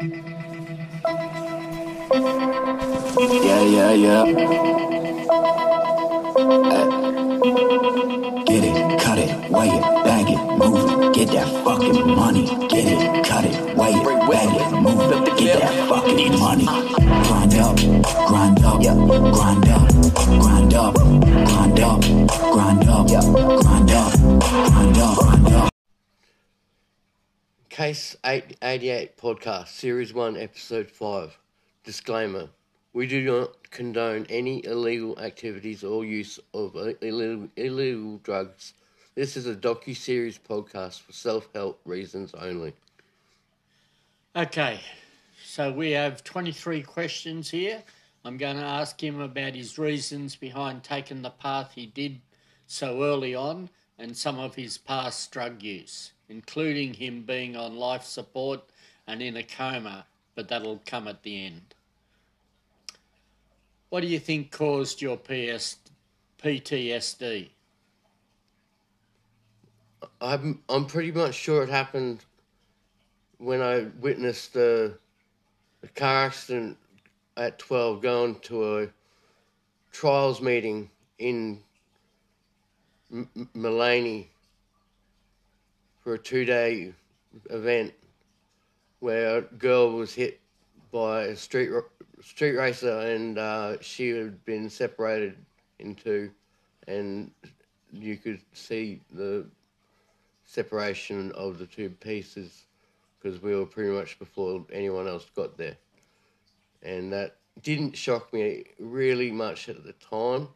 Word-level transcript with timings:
Yeah, 0.00 0.10
yeah, 3.64 3.90
yeah. 3.90 4.22
Uh, 6.38 6.54
get 8.46 8.62
it, 8.62 9.00
cut 9.00 9.18
it, 9.18 9.50
weigh 9.50 9.66
it, 9.70 9.82
bag 10.04 10.30
it, 10.30 10.38
move 10.56 10.88
it. 10.88 11.14
Get 11.14 11.28
that 11.32 11.48
fucking 11.64 12.14
money. 12.14 12.46
Get 12.68 12.86
it, 12.86 13.24
cut 13.26 13.44
it, 13.44 13.76
weigh 13.76 13.90
it, 13.90 14.30
bag 14.30 14.54
it, 14.54 14.70
move 14.80 15.00
it. 15.00 15.36
Get 15.36 15.58
that 15.58 15.88
fucking 15.88 16.38
money. 16.38 16.66
Grind 17.26 17.54
up, 17.54 17.76
grind 18.28 18.64
up, 18.64 18.80
yeah. 18.80 18.94
Grind 18.94 19.68
up, 19.68 19.88
grind 20.14 20.74
up, 20.74 20.94
grind 20.94 21.80
up, 21.80 22.04
grind 22.52 22.88
up, 22.88 23.10
yeah. 23.10 23.20
Grind 23.22 23.90
up, 23.90 24.12
grind 24.14 24.98
up, 24.98 25.18
grind 25.18 25.54
up. 25.54 25.67
Case 27.78 28.16
888 28.24 29.16
Podcast, 29.16 29.68
Series 29.68 30.12
1, 30.12 30.36
Episode 30.36 30.90
5. 30.90 31.38
Disclaimer 31.84 32.48
We 32.92 33.06
do 33.06 33.22
not 33.22 33.70
condone 33.70 34.26
any 34.28 34.64
illegal 34.64 35.16
activities 35.20 35.84
or 35.84 36.04
use 36.04 36.40
of 36.52 36.74
illegal, 36.74 37.48
illegal 37.54 38.18
drugs. 38.24 38.74
This 39.14 39.36
is 39.36 39.46
a 39.46 39.54
docu 39.54 39.96
series 39.96 40.40
podcast 40.40 41.02
for 41.02 41.12
self 41.12 41.48
help 41.54 41.80
reasons 41.84 42.34
only. 42.34 42.72
Okay, 44.34 44.80
so 45.44 45.70
we 45.70 45.92
have 45.92 46.24
23 46.24 46.82
questions 46.82 47.48
here. 47.48 47.80
I'm 48.24 48.38
going 48.38 48.56
to 48.56 48.64
ask 48.64 49.00
him 49.00 49.20
about 49.20 49.54
his 49.54 49.78
reasons 49.78 50.34
behind 50.34 50.82
taking 50.82 51.22
the 51.22 51.30
path 51.30 51.74
he 51.76 51.86
did 51.86 52.22
so 52.66 53.04
early 53.04 53.36
on 53.36 53.70
and 53.96 54.16
some 54.16 54.40
of 54.40 54.56
his 54.56 54.78
past 54.78 55.30
drug 55.30 55.62
use, 55.62 56.10
including 56.28 56.94
him 56.94 57.22
being 57.22 57.56
on 57.56 57.76
life 57.76 58.04
support 58.04 58.60
and 59.06 59.22
in 59.22 59.36
a 59.36 59.42
coma, 59.42 60.06
but 60.34 60.48
that'll 60.48 60.82
come 60.86 61.08
at 61.08 61.22
the 61.22 61.46
end. 61.46 61.74
What 63.88 64.00
do 64.00 64.06
you 64.06 64.18
think 64.18 64.50
caused 64.50 65.00
your 65.00 65.16
PS, 65.16 65.76
PTSD? 66.42 67.48
I'm 70.20 70.62
I'm 70.68 70.86
pretty 70.86 71.10
much 71.10 71.34
sure 71.34 71.62
it 71.62 71.70
happened 71.70 72.24
when 73.38 73.62
I 73.62 73.86
witnessed 74.00 74.52
the, 74.52 74.98
the 75.80 75.88
car 75.88 76.26
accident 76.26 76.76
at 77.36 77.58
12 77.58 78.02
going 78.02 78.34
to 78.40 78.78
a 78.78 78.88
trials 79.92 80.40
meeting 80.42 80.90
in 81.18 81.60
M- 83.12 83.48
Mullaney 83.54 84.28
for 86.08 86.14
a 86.14 86.18
two 86.18 86.46
day 86.46 86.90
event 87.50 87.92
where 89.00 89.36
a 89.36 89.42
girl 89.42 89.92
was 89.92 90.14
hit 90.14 90.40
by 90.90 91.24
a 91.24 91.36
street 91.36 91.68
street 92.22 92.56
racer 92.56 93.00
and 93.00 93.36
uh, 93.36 93.78
she 93.82 94.08
had 94.08 94.42
been 94.46 94.70
separated 94.70 95.36
in 95.80 95.94
two 95.94 96.30
and 96.86 97.30
you 97.92 98.16
could 98.16 98.40
see 98.54 99.02
the 99.12 99.44
separation 100.46 101.30
of 101.32 101.58
the 101.58 101.66
two 101.66 101.90
pieces 101.90 102.64
because 103.20 103.42
we 103.42 103.54
were 103.54 103.66
pretty 103.66 103.90
much 103.90 104.18
before 104.18 104.64
anyone 104.72 105.06
else 105.06 105.26
got 105.36 105.58
there. 105.58 105.76
And 106.82 107.12
that 107.12 107.36
didn't 107.60 107.94
shock 107.94 108.32
me 108.32 108.64
really 108.78 109.30
much 109.30 109.68
at 109.68 109.84
the 109.84 109.92
time, 109.92 110.48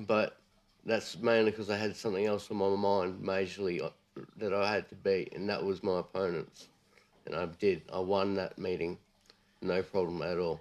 but 0.00 0.36
that's 0.84 1.16
mainly 1.16 1.50
because 1.50 1.70
I 1.70 1.78
had 1.78 1.96
something 1.96 2.26
else 2.26 2.50
on 2.50 2.58
my 2.58 2.68
mind 2.76 3.22
majorly 3.22 3.82
uh, 3.82 3.88
that 4.36 4.52
I 4.52 4.72
had 4.72 4.88
to 4.88 4.94
beat, 4.94 5.34
and 5.34 5.48
that 5.48 5.64
was 5.64 5.82
my 5.82 6.00
opponents. 6.00 6.68
And 7.26 7.34
I 7.34 7.46
did. 7.46 7.82
I 7.92 7.98
won 7.98 8.34
that 8.34 8.58
meeting, 8.58 8.98
no 9.60 9.82
problem 9.82 10.22
at 10.22 10.38
all. 10.38 10.60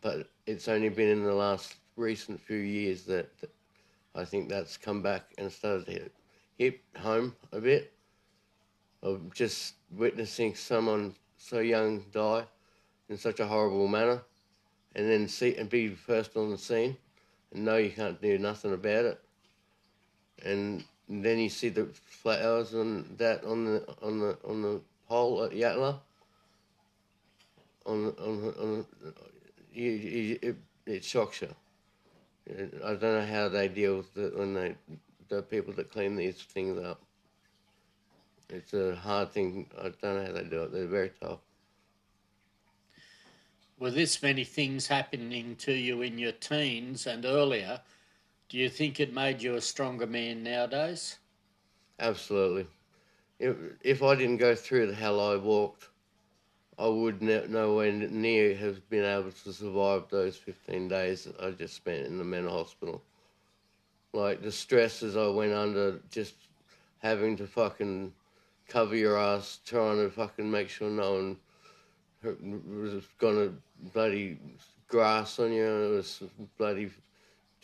But 0.00 0.28
it's 0.46 0.68
only 0.68 0.88
been 0.88 1.08
in 1.08 1.24
the 1.24 1.34
last 1.34 1.74
recent 1.96 2.40
few 2.40 2.56
years 2.56 3.04
that, 3.04 3.36
that 3.40 3.50
I 4.14 4.24
think 4.24 4.48
that's 4.48 4.76
come 4.76 5.02
back 5.02 5.32
and 5.38 5.50
started 5.50 5.86
to 5.86 5.92
hit, 5.92 6.12
hit 6.58 6.80
home 6.98 7.34
a 7.52 7.60
bit 7.60 7.92
of 9.02 9.32
just 9.34 9.74
witnessing 9.90 10.54
someone 10.54 11.14
so 11.36 11.60
young 11.60 12.04
die 12.12 12.44
in 13.08 13.18
such 13.18 13.40
a 13.40 13.46
horrible 13.46 13.86
manner, 13.86 14.22
and 14.94 15.08
then 15.08 15.28
see 15.28 15.54
and 15.56 15.68
be 15.68 15.88
first 15.90 16.36
on 16.36 16.50
the 16.50 16.58
scene, 16.58 16.96
and 17.52 17.64
know 17.64 17.76
you 17.76 17.90
can't 17.90 18.20
do 18.20 18.38
nothing 18.38 18.72
about 18.72 19.04
it, 19.04 19.20
and 20.44 20.84
then 21.08 21.38
you 21.38 21.48
see 21.48 21.68
the 21.68 21.86
flowers 21.86 22.74
and 22.74 23.16
that 23.18 23.44
on 23.44 23.64
the 23.64 23.84
on 24.02 24.18
the 24.18 24.36
on 24.44 24.62
the 24.62 24.80
pole 25.08 25.44
at 25.44 25.52
Yatala. 25.52 25.98
On 27.84 28.06
on 28.18 28.54
on, 28.60 28.86
you, 29.72 29.90
you, 29.90 30.38
it, 30.42 30.56
it 30.86 31.04
shocks 31.04 31.42
you. 31.42 31.54
I 32.84 32.94
don't 32.94 33.02
know 33.02 33.26
how 33.26 33.48
they 33.48 33.68
deal 33.68 33.98
with 33.98 34.16
it 34.16 34.36
when 34.36 34.54
they 34.54 34.74
the 35.28 35.42
people 35.42 35.72
that 35.74 35.90
clean 35.90 36.16
these 36.16 36.36
things 36.36 36.82
up. 36.84 37.00
It's 38.48 38.74
a 38.74 38.94
hard 38.94 39.32
thing. 39.32 39.68
I 39.78 39.90
don't 40.00 40.02
know 40.02 40.26
how 40.26 40.32
they 40.32 40.44
do 40.44 40.62
it. 40.62 40.72
They're 40.72 40.86
very 40.86 41.10
tough. 41.20 41.40
With 43.78 43.94
this 43.94 44.22
many 44.22 44.44
things 44.44 44.86
happening 44.86 45.56
to 45.56 45.72
you 45.72 46.00
in 46.02 46.16
your 46.18 46.32
teens 46.32 47.06
and 47.06 47.24
earlier, 47.24 47.80
do 48.48 48.58
you 48.58 48.68
think 48.68 49.00
it 49.00 49.12
made 49.12 49.42
you 49.42 49.54
a 49.54 49.60
stronger 49.60 50.06
man 50.06 50.42
nowadays? 50.42 51.18
Absolutely. 51.98 52.66
If, 53.38 53.56
if 53.82 54.02
I 54.02 54.14
didn't 54.14 54.36
go 54.38 54.54
through 54.54 54.86
the 54.86 54.94
hell 54.94 55.20
I 55.20 55.36
walked, 55.36 55.88
I 56.78 56.86
would 56.86 57.22
ne- 57.22 57.46
nowhere 57.48 57.92
near 57.92 58.54
have 58.56 58.88
been 58.88 59.04
able 59.04 59.32
to 59.32 59.52
survive 59.52 60.08
those 60.10 60.36
15 60.36 60.88
days 60.88 61.24
that 61.24 61.40
I 61.40 61.50
just 61.50 61.74
spent 61.74 62.06
in 62.06 62.18
the 62.18 62.24
mental 62.24 62.56
hospital. 62.56 63.02
Like 64.12 64.42
the 64.42 64.52
stresses 64.52 65.16
I 65.16 65.28
went 65.28 65.52
under, 65.52 66.00
just 66.10 66.34
having 66.98 67.36
to 67.36 67.46
fucking 67.46 68.12
cover 68.68 68.96
your 68.96 69.18
ass, 69.18 69.60
trying 69.64 69.96
to 69.98 70.10
fucking 70.10 70.50
make 70.50 70.68
sure 70.68 70.90
no 70.90 71.14
one 71.14 71.36
was 72.22 73.04
gonna 73.18 73.52
bloody 73.92 74.38
grass 74.88 75.38
on 75.38 75.52
you, 75.52 75.64
it 75.64 75.90
was 75.96 76.22
bloody 76.58 76.90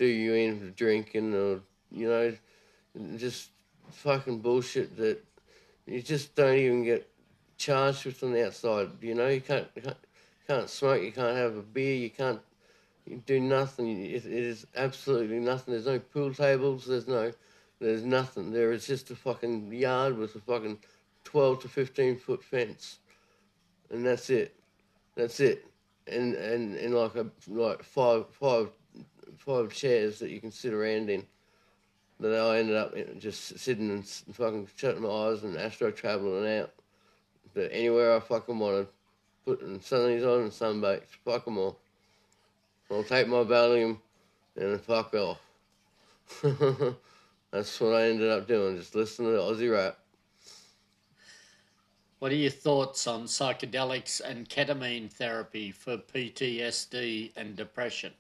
do 0.03 0.09
you 0.09 0.35
in 0.35 0.59
for 0.59 0.71
drinking, 0.71 1.33
or 1.33 1.61
you 1.93 2.09
know, 2.09 2.35
just 3.17 3.51
fucking 3.91 4.41
bullshit 4.41 4.97
that 4.97 5.23
you 5.87 6.03
just 6.03 6.35
don't 6.35 6.57
even 6.57 6.83
get 6.83 7.09
charged 7.57 8.05
with 8.05 8.23
on 8.25 8.33
the 8.33 8.47
outside. 8.47 8.89
You 9.01 9.15
know, 9.15 9.29
you 9.29 9.41
can't 9.41 9.69
you 9.77 9.83
can't, 9.83 9.97
can't 10.49 10.69
smoke, 10.69 11.03
you 11.03 11.13
can't 11.13 11.37
have 11.37 11.57
a 11.57 11.63
beer, 11.63 11.95
you 11.95 12.11
can't 12.11 12.41
you 13.07 13.23
do 13.27 13.39
nothing. 13.39 13.89
It, 13.89 14.25
it 14.25 14.27
is 14.27 14.67
absolutely 14.77 15.39
nothing. 15.39 15.73
There's 15.73 15.87
no 15.87 16.01
pool 16.01 16.35
tables. 16.35 16.87
There's 16.87 17.07
no, 17.07 17.33
there's 17.81 18.05
nothing. 18.05 18.51
There 18.51 18.73
is 18.73 18.87
just 18.87 19.11
a 19.13 19.17
fucking 19.17 19.73
yard 19.73 20.19
with 20.19 20.35
a 20.35 20.41
fucking 20.41 20.79
twelve 21.23 21.63
to 21.63 21.69
fifteen 21.69 22.19
foot 22.19 22.43
fence, 22.43 22.99
and 23.91 24.05
that's 24.05 24.31
it. 24.31 24.57
That's 25.15 25.39
it. 25.39 25.65
And 26.09 26.35
and 26.35 26.75
and 26.75 26.93
like 26.93 27.15
a 27.15 27.27
like 27.47 27.85
five 27.85 28.27
five 28.31 28.71
five 29.37 29.73
chairs 29.73 30.19
that 30.19 30.31
you 30.31 30.41
can 30.41 30.51
sit 30.51 30.73
around 30.73 31.11
in. 31.11 31.25
That 32.21 32.41
I 32.41 32.59
ended 32.59 32.77
up 32.77 32.95
just 33.19 33.59
sitting 33.59 33.91
and 33.91 34.07
fucking 34.07 34.69
shutting 34.77 35.03
my 35.03 35.09
eyes 35.09 35.43
and 35.43 35.57
astral 35.57 35.91
traveling 35.91 36.59
out. 36.59 36.73
But 37.55 37.71
anywhere 37.73 38.15
I 38.15 38.21
fucking 38.21 38.59
wanted, 38.59 38.87
putting 39.45 39.81
sunnies 39.81 40.25
on 40.25 40.43
and 40.43 40.51
sunbakes, 40.51 41.09
fuck 41.25 41.45
them 41.45 41.59
all. 41.59 41.79
I'll 42.91 43.03
take 43.03 43.27
my 43.27 43.39
Valium 43.39 43.99
and 44.57 44.81
fuck 44.81 45.15
off. 45.15 45.41
That's 47.51 47.81
what 47.81 47.95
I 47.95 48.09
ended 48.09 48.31
up 48.31 48.47
doing, 48.47 48.77
just 48.77 48.95
listening 48.95 49.33
to 49.33 49.39
Aussie 49.39 49.73
rap. 49.73 49.99
What 52.19 52.31
are 52.31 52.37
your 52.37 52.51
thoughts 52.51 53.07
on 53.07 53.25
psychedelics 53.25 54.21
and 54.21 54.49
ketamine 54.49 55.11
therapy 55.11 55.73
for 55.73 55.97
PTSD 55.97 57.33
and 57.37 57.57
depression? 57.57 58.13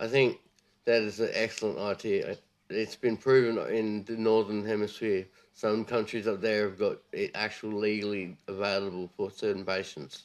I 0.00 0.06
think 0.06 0.38
that 0.86 1.02
is 1.02 1.20
an 1.20 1.28
excellent 1.34 1.78
idea. 1.78 2.38
It's 2.70 2.96
been 2.96 3.18
proven 3.18 3.58
in 3.72 4.02
the 4.04 4.16
northern 4.16 4.64
hemisphere. 4.64 5.26
Some 5.52 5.84
countries 5.84 6.26
up 6.26 6.40
there 6.40 6.70
have 6.70 6.78
got 6.78 6.96
it 7.12 7.32
actually 7.34 7.74
legally 7.74 8.36
available 8.48 9.10
for 9.14 9.30
certain 9.30 9.62
patients, 9.62 10.24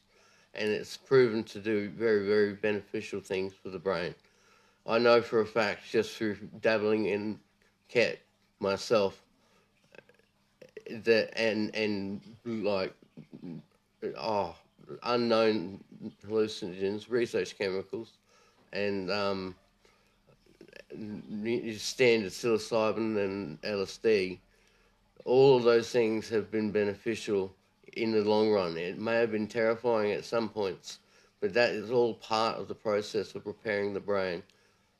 and 0.53 0.69
it's 0.69 0.95
proven 0.95 1.43
to 1.43 1.59
do 1.59 1.89
very, 1.89 2.25
very 2.25 2.53
beneficial 2.53 3.19
things 3.19 3.53
for 3.53 3.69
the 3.69 3.77
brain. 3.77 4.15
I 4.87 4.97
know 4.97 5.21
for 5.21 5.41
a 5.41 5.45
fact, 5.45 5.81
just 5.91 6.15
through 6.15 6.37
dabbling 6.61 7.07
in 7.07 7.37
cat 7.89 8.19
myself, 8.61 9.21
that 10.89 11.37
and 11.37 11.75
and 11.75 12.21
like 12.45 12.93
oh 14.17 14.55
unknown 15.03 15.83
hallucinogens, 16.25 17.09
research 17.09 17.57
chemicals, 17.57 18.13
and 18.71 19.11
um, 19.11 19.55
standard 20.91 22.31
psilocybin 22.31 23.17
and 23.17 23.61
LSD. 23.61 24.39
All 25.25 25.57
of 25.57 25.63
those 25.63 25.89
things 25.89 26.29
have 26.29 26.51
been 26.51 26.71
beneficial 26.71 27.53
in 27.93 28.11
the 28.11 28.21
long 28.21 28.51
run. 28.51 28.77
It 28.77 28.99
may 28.99 29.15
have 29.15 29.31
been 29.31 29.47
terrifying 29.47 30.11
at 30.11 30.25
some 30.25 30.49
points, 30.49 30.99
but 31.39 31.53
that 31.53 31.71
is 31.71 31.91
all 31.91 32.13
part 32.15 32.57
of 32.57 32.67
the 32.67 32.75
process 32.75 33.33
of 33.35 33.43
preparing 33.43 33.93
the 33.93 33.99
brain, 33.99 34.43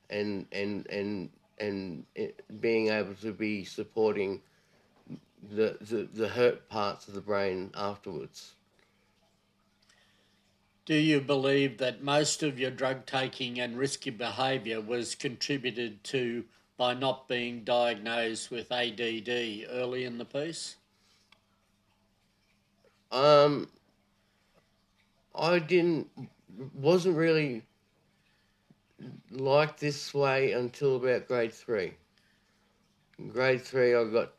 and 0.09 0.47
and 0.51 0.87
and 0.87 1.29
and 1.59 2.05
being 2.59 2.89
able 2.89 3.13
to 3.15 3.31
be 3.31 3.63
supporting 3.63 4.41
the, 5.51 5.77
the 5.81 6.09
the 6.13 6.27
hurt 6.27 6.67
parts 6.69 7.07
of 7.07 7.13
the 7.13 7.21
brain 7.21 7.71
afterwards. 7.75 8.53
Do 10.85 10.93
you 10.93 11.19
believe 11.19 11.79
that 11.79 12.03
most 12.03 12.43
of 12.43 12.59
your 12.59 12.69
drug 12.69 13.07
taking 13.07 13.59
and 13.59 13.75
risky 13.75 14.11
behaviour 14.11 14.79
was 14.79 15.15
contributed 15.15 16.03
to 16.05 16.45
by 16.77 16.93
not 16.93 17.27
being 17.27 17.63
diagnosed 17.63 18.51
with 18.51 18.71
ADD 18.71 19.65
early 19.71 20.03
in 20.03 20.19
the 20.19 20.25
piece? 20.25 20.75
Um, 23.11 23.67
I 25.33 25.57
didn't, 25.57 26.07
wasn't 26.75 27.17
really 27.17 27.63
like 29.31 29.79
this 29.79 30.13
way 30.13 30.51
until 30.51 30.97
about 30.97 31.27
grade 31.27 31.53
three. 31.53 31.93
In 33.17 33.29
grade 33.29 33.61
three, 33.61 33.95
I 33.95 34.03
got 34.03 34.33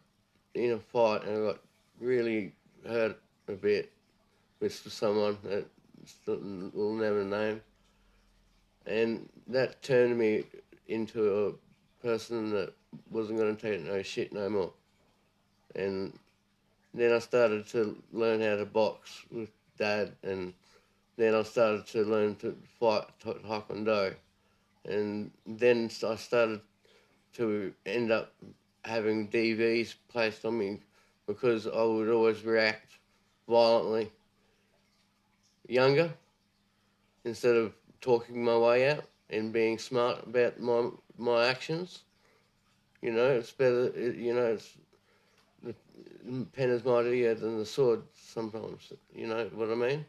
in 0.55 0.73
a 0.73 0.79
fight 0.79 1.25
and 1.25 1.39
I 1.39 1.47
got 1.53 1.61
really 1.99 2.53
hurt 2.87 3.21
a 3.49 3.53
bit 3.53 3.91
with 4.61 4.73
someone 4.93 5.39
that 5.43 5.67
we'll 6.27 6.95
never 6.95 7.25
name. 7.25 7.61
And 8.87 9.29
that 9.49 9.83
turned 9.83 10.17
me 10.19 10.45
into 10.87 11.49
a 11.49 12.07
person 12.07 12.51
that 12.51 12.73
wasn't 13.11 13.39
going 13.39 13.57
to 13.57 13.63
take 13.63 13.85
no 13.85 14.03
shit 14.03 14.33
no 14.33 14.49
more. 14.49 14.73
And 15.75 16.19
then 16.95 17.13
I 17.13 17.19
started 17.19 17.67
to 17.69 18.01
learn 18.13 18.41
how 18.41 18.57
to 18.57 18.65
box 18.65 19.25
with 19.31 19.51
dad, 19.77 20.13
and 20.23 20.55
then 21.17 21.35
I 21.35 21.43
started 21.43 21.87
to 21.89 22.05
learn 22.05 22.37
to 22.37 22.57
fight 22.81 23.05
taekwondo, 23.23 24.15
and 24.85 25.31
then 25.47 25.91
I 26.07 26.17
started 26.17 26.61
to 27.35 27.75
end 27.85 28.11
up 28.11 28.33
having 28.85 29.29
DVs 29.29 29.95
placed 30.09 30.45
on 30.45 30.59
me 30.59 30.81
because 31.27 31.67
I 31.67 31.83
would 31.83 32.09
always 32.09 32.45
react 32.45 32.93
violently. 33.49 34.11
Younger, 35.69 36.15
instead 37.25 37.57
of 37.57 37.75
talking 38.01 38.45
my 38.45 38.57
way 38.57 38.91
out 38.91 39.05
and 39.31 39.53
being 39.53 39.79
smart 39.79 40.27
about 40.27 40.61
my 40.61 40.91
my 41.19 41.47
actions, 41.47 42.05
you 43.03 43.13
know, 43.13 43.27
it's 43.31 43.53
better. 43.53 43.91
You 43.97 44.35
know, 44.35 44.47
it's 44.55 44.77
the 45.63 45.75
pen 46.53 46.71
is 46.71 46.85
mightier 46.85 47.35
than 47.35 47.59
the 47.59 47.67
sword. 47.67 48.03
Sometimes, 48.15 48.93
you 49.15 49.27
know 49.27 49.49
what 49.55 49.71
I 49.71 49.75
mean. 49.75 50.05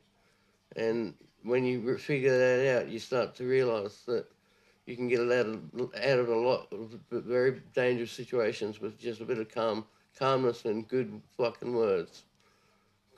And 0.75 1.13
when 1.43 1.65
you 1.65 1.97
figure 1.97 2.37
that 2.37 2.77
out, 2.77 2.89
you 2.89 2.99
start 2.99 3.35
to 3.35 3.45
realise 3.45 4.01
that 4.07 4.25
you 4.85 4.95
can 4.95 5.07
get 5.07 5.21
out 5.21 5.47
of, 5.47 5.61
out 5.95 6.19
of 6.19 6.29
a 6.29 6.35
lot 6.35 6.67
of 6.71 6.99
very 7.11 7.61
dangerous 7.73 8.11
situations 8.11 8.79
with 8.81 8.99
just 8.99 9.21
a 9.21 9.25
bit 9.25 9.37
of 9.39 9.49
calm, 9.49 9.85
calmness 10.17 10.65
and 10.65 10.87
good 10.87 11.21
fucking 11.37 11.75
words. 11.75 12.23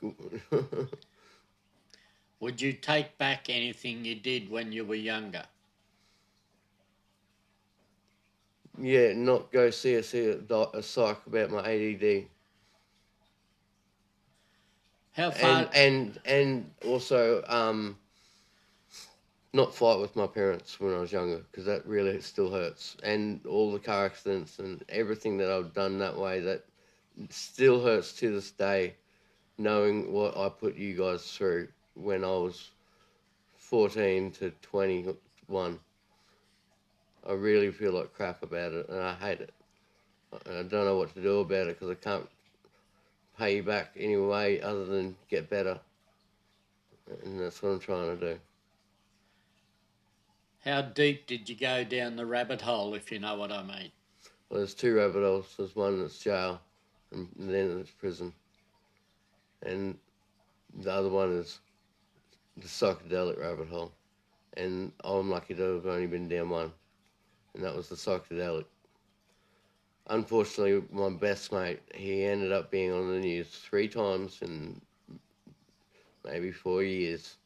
Would 2.40 2.60
you 2.62 2.72
take 2.72 3.18
back 3.18 3.48
anything 3.48 4.04
you 4.04 4.14
did 4.14 4.50
when 4.50 4.72
you 4.72 4.84
were 4.84 4.94
younger? 4.94 5.46
Yeah, 8.78 9.12
not 9.12 9.52
go 9.52 9.70
see 9.70 9.94
a, 9.94 10.02
see 10.02 10.26
a, 10.28 10.54
a 10.74 10.82
psych 10.82 11.26
about 11.26 11.50
my 11.50 11.62
ADD. 11.66 12.28
How 15.12 15.30
far? 15.30 15.62
And 15.62 15.68
and 15.74 16.20
and 16.24 16.70
also 16.86 17.44
um, 17.46 17.98
not 19.52 19.74
fight 19.74 20.00
with 20.00 20.16
my 20.16 20.26
parents 20.26 20.78
when 20.80 20.94
I 20.94 20.98
was 21.00 21.12
younger 21.12 21.38
because 21.50 21.64
that 21.66 21.84
really 21.86 22.20
still 22.20 22.50
hurts. 22.50 22.96
And 23.02 23.44
all 23.46 23.72
the 23.72 23.78
car 23.78 24.06
accidents 24.06 24.58
and 24.58 24.82
everything 24.88 25.36
that 25.38 25.50
I've 25.50 25.74
done 25.74 25.98
that 25.98 26.16
way 26.16 26.40
that 26.40 26.64
still 27.28 27.82
hurts 27.84 28.14
to 28.14 28.32
this 28.32 28.50
day, 28.50 28.94
knowing 29.58 30.12
what 30.12 30.36
I 30.36 30.48
put 30.48 30.76
you 30.76 30.96
guys 30.96 31.32
through 31.32 31.68
when 32.02 32.24
I 32.24 32.28
was 32.28 32.70
14 33.56 34.30
to 34.32 34.50
21. 34.62 35.78
I 37.28 37.32
really 37.32 37.70
feel 37.70 37.92
like 37.92 38.14
crap 38.14 38.42
about 38.42 38.72
it 38.72 38.88
and 38.88 39.00
I 39.00 39.14
hate 39.14 39.40
it. 39.40 39.52
I 40.32 40.62
don't 40.62 40.84
know 40.86 40.96
what 40.96 41.14
to 41.14 41.20
do 41.20 41.40
about 41.40 41.66
it 41.66 41.78
because 41.78 41.90
I 41.90 41.94
can't 41.94 42.28
pay 43.38 43.56
you 43.56 43.62
back 43.62 43.92
any 43.96 44.16
way 44.16 44.60
other 44.60 44.84
than 44.84 45.16
get 45.28 45.50
better. 45.50 45.78
And 47.24 47.40
that's 47.40 47.62
what 47.62 47.70
I'm 47.70 47.80
trying 47.80 48.18
to 48.18 48.34
do. 48.34 48.40
How 50.64 50.82
deep 50.82 51.26
did 51.26 51.48
you 51.48 51.56
go 51.56 51.84
down 51.84 52.16
the 52.16 52.26
rabbit 52.26 52.60
hole, 52.60 52.94
if 52.94 53.10
you 53.10 53.18
know 53.18 53.34
what 53.36 53.50
I 53.50 53.62
mean? 53.62 53.90
Well, 54.48 54.58
there's 54.58 54.74
two 54.74 54.94
rabbit 54.96 55.22
holes. 55.22 55.54
There's 55.56 55.74
one 55.74 56.00
that's 56.00 56.18
jail, 56.18 56.60
and 57.12 57.28
then 57.38 57.78
it's 57.80 57.90
prison. 57.90 58.32
And 59.62 59.96
the 60.78 60.92
other 60.92 61.08
one 61.08 61.32
is 61.32 61.60
the 62.56 62.66
psychedelic 62.66 63.40
rabbit 63.40 63.68
hole. 63.68 63.92
And 64.56 64.92
oh, 65.04 65.20
I'm 65.20 65.30
lucky 65.30 65.54
to 65.54 65.62
have 65.74 65.86
only 65.86 66.06
been 66.06 66.28
down 66.28 66.50
one, 66.50 66.72
and 67.54 67.64
that 67.64 67.74
was 67.74 67.88
the 67.88 67.96
psychedelic. 67.96 68.64
Unfortunately, 70.08 70.82
my 70.90 71.10
best 71.10 71.52
mate, 71.52 71.80
he 71.94 72.24
ended 72.24 72.50
up 72.52 72.70
being 72.70 72.92
on 72.92 73.12
the 73.12 73.20
news 73.20 73.48
three 73.48 73.86
times 73.86 74.38
in 74.42 74.80
maybe 76.24 76.50
four 76.50 76.82
years 76.82 77.36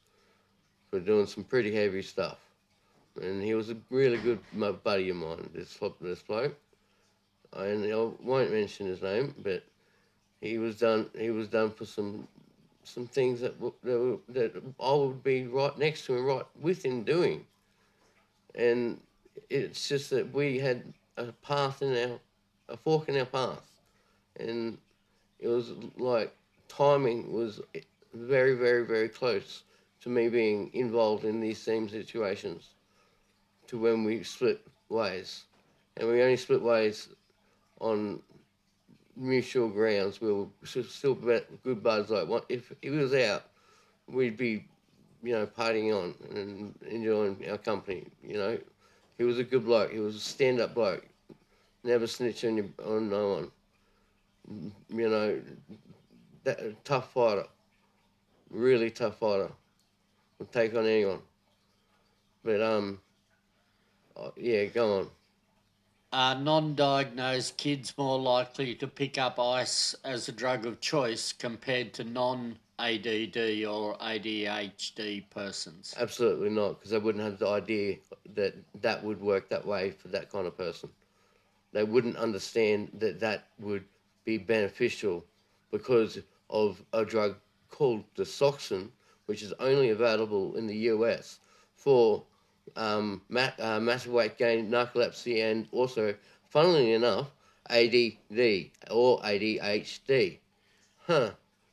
for 0.90 0.98
doing 0.98 1.26
some 1.26 1.44
pretty 1.44 1.74
heavy 1.74 2.00
stuff 2.00 2.38
and 3.20 3.42
he 3.42 3.54
was 3.54 3.70
a 3.70 3.76
really 3.90 4.18
good 4.18 4.40
buddy 4.82 5.10
of 5.10 5.16
mine. 5.16 5.48
This 5.54 5.78
this 6.00 6.22
bloke, 6.22 6.56
and 7.52 7.84
I 7.84 7.96
won't 8.22 8.52
mention 8.52 8.86
his 8.86 9.02
name, 9.02 9.34
but 9.38 9.62
he 10.40 10.58
was 10.58 10.78
done. 10.78 11.10
He 11.18 11.30
was 11.30 11.48
done 11.48 11.70
for 11.70 11.84
some 11.84 12.26
some 12.84 13.06
things 13.06 13.40
that 13.40 13.60
that, 13.60 14.20
that 14.28 14.62
I 14.80 14.92
would 14.92 15.22
be 15.22 15.46
right 15.46 15.76
next 15.78 16.06
to 16.06 16.16
him, 16.16 16.24
right 16.24 16.44
with 16.60 16.84
him 16.84 17.02
doing, 17.02 17.44
and 18.54 19.00
it's 19.50 19.88
just 19.88 20.10
that 20.10 20.32
we 20.32 20.58
had 20.58 20.82
a 21.16 21.32
path 21.32 21.82
in 21.82 22.10
our 22.10 22.18
a 22.68 22.76
fork 22.76 23.08
in 23.08 23.18
our 23.18 23.26
path, 23.26 23.80
and 24.38 24.78
it 25.38 25.48
was 25.48 25.72
like 25.98 26.34
timing 26.68 27.32
was 27.32 27.60
very 28.14 28.54
very 28.54 28.86
very 28.86 29.08
close 29.08 29.64
to 30.00 30.08
me 30.08 30.28
being 30.28 30.70
involved 30.74 31.24
in 31.24 31.40
these 31.40 31.58
same 31.58 31.88
situations 31.88 32.70
to 33.66 33.78
when 33.78 34.04
we 34.04 34.22
split 34.22 34.60
ways. 34.88 35.44
And 35.96 36.08
we 36.08 36.22
only 36.22 36.36
split 36.36 36.60
ways 36.60 37.08
on 37.80 38.20
mutual 39.16 39.68
grounds. 39.68 40.20
We 40.20 40.32
were 40.32 40.46
still 40.64 41.14
good 41.14 41.82
buds. 41.82 42.10
Like, 42.10 42.28
if 42.48 42.72
he 42.82 42.90
was 42.90 43.14
out, 43.14 43.44
we'd 44.08 44.36
be, 44.36 44.66
you 45.22 45.32
know, 45.32 45.46
partying 45.46 45.94
on 45.94 46.14
and 46.36 46.74
enjoying 46.88 47.44
our 47.50 47.58
company. 47.58 48.06
You 48.22 48.36
know, 48.36 48.58
he 49.18 49.24
was 49.24 49.38
a 49.38 49.44
good 49.44 49.64
bloke. 49.64 49.92
He 49.92 49.98
was 49.98 50.16
a 50.16 50.20
stand-up 50.20 50.74
bloke. 50.74 51.06
Never 51.82 52.06
snitch 52.06 52.44
on, 52.44 52.56
your, 52.56 52.66
on 52.84 53.10
no 53.10 53.28
one. 53.34 53.50
You 54.88 55.08
know, 55.08 55.40
that 56.44 56.84
tough 56.84 57.12
fighter. 57.12 57.46
Really 58.50 58.90
tough 58.90 59.18
fighter. 59.18 59.50
Would 60.38 60.52
take 60.52 60.74
on 60.74 60.86
anyone. 60.86 61.20
But 62.44 62.60
um, 62.60 63.00
Oh, 64.16 64.32
yeah, 64.36 64.66
go 64.66 65.00
on. 65.00 65.10
Are 66.14 66.36
non 66.36 66.76
diagnosed 66.76 67.56
kids 67.56 67.92
more 67.98 68.20
likely 68.20 68.76
to 68.76 68.86
pick 68.86 69.18
up 69.18 69.40
ice 69.40 69.96
as 70.04 70.28
a 70.28 70.32
drug 70.32 70.64
of 70.64 70.80
choice 70.80 71.32
compared 71.32 71.92
to 71.94 72.04
non 72.04 72.56
ADD 72.78 73.36
or 73.66 73.98
ADHD 73.98 75.28
persons? 75.30 75.92
Absolutely 75.98 76.50
not, 76.50 76.78
because 76.78 76.92
they 76.92 76.98
wouldn't 76.98 77.24
have 77.24 77.40
the 77.40 77.48
idea 77.48 77.96
that 78.36 78.54
that 78.80 79.02
would 79.02 79.20
work 79.20 79.48
that 79.48 79.66
way 79.66 79.90
for 79.90 80.06
that 80.06 80.30
kind 80.30 80.46
of 80.46 80.56
person. 80.56 80.88
They 81.72 81.82
wouldn't 81.82 82.16
understand 82.16 82.92
that 83.00 83.18
that 83.18 83.48
would 83.58 83.84
be 84.24 84.38
beneficial 84.38 85.24
because 85.72 86.20
of 86.48 86.80
a 86.92 87.04
drug 87.04 87.34
called 87.70 88.04
Desoxyn, 88.14 88.88
which 89.26 89.42
is 89.42 89.52
only 89.58 89.90
available 89.90 90.54
in 90.54 90.68
the 90.68 90.76
US 90.76 91.40
for 91.74 92.22
um, 92.76 93.22
uh, 93.34 93.80
massive 93.80 94.12
weight 94.12 94.38
gain, 94.38 94.70
narcolepsy, 94.70 95.42
and 95.42 95.66
also, 95.72 96.14
funnily 96.48 96.92
enough, 96.92 97.30
ADD 97.68 98.70
or 98.90 99.20
ADHD. 99.20 100.38
Huh. 101.06 101.30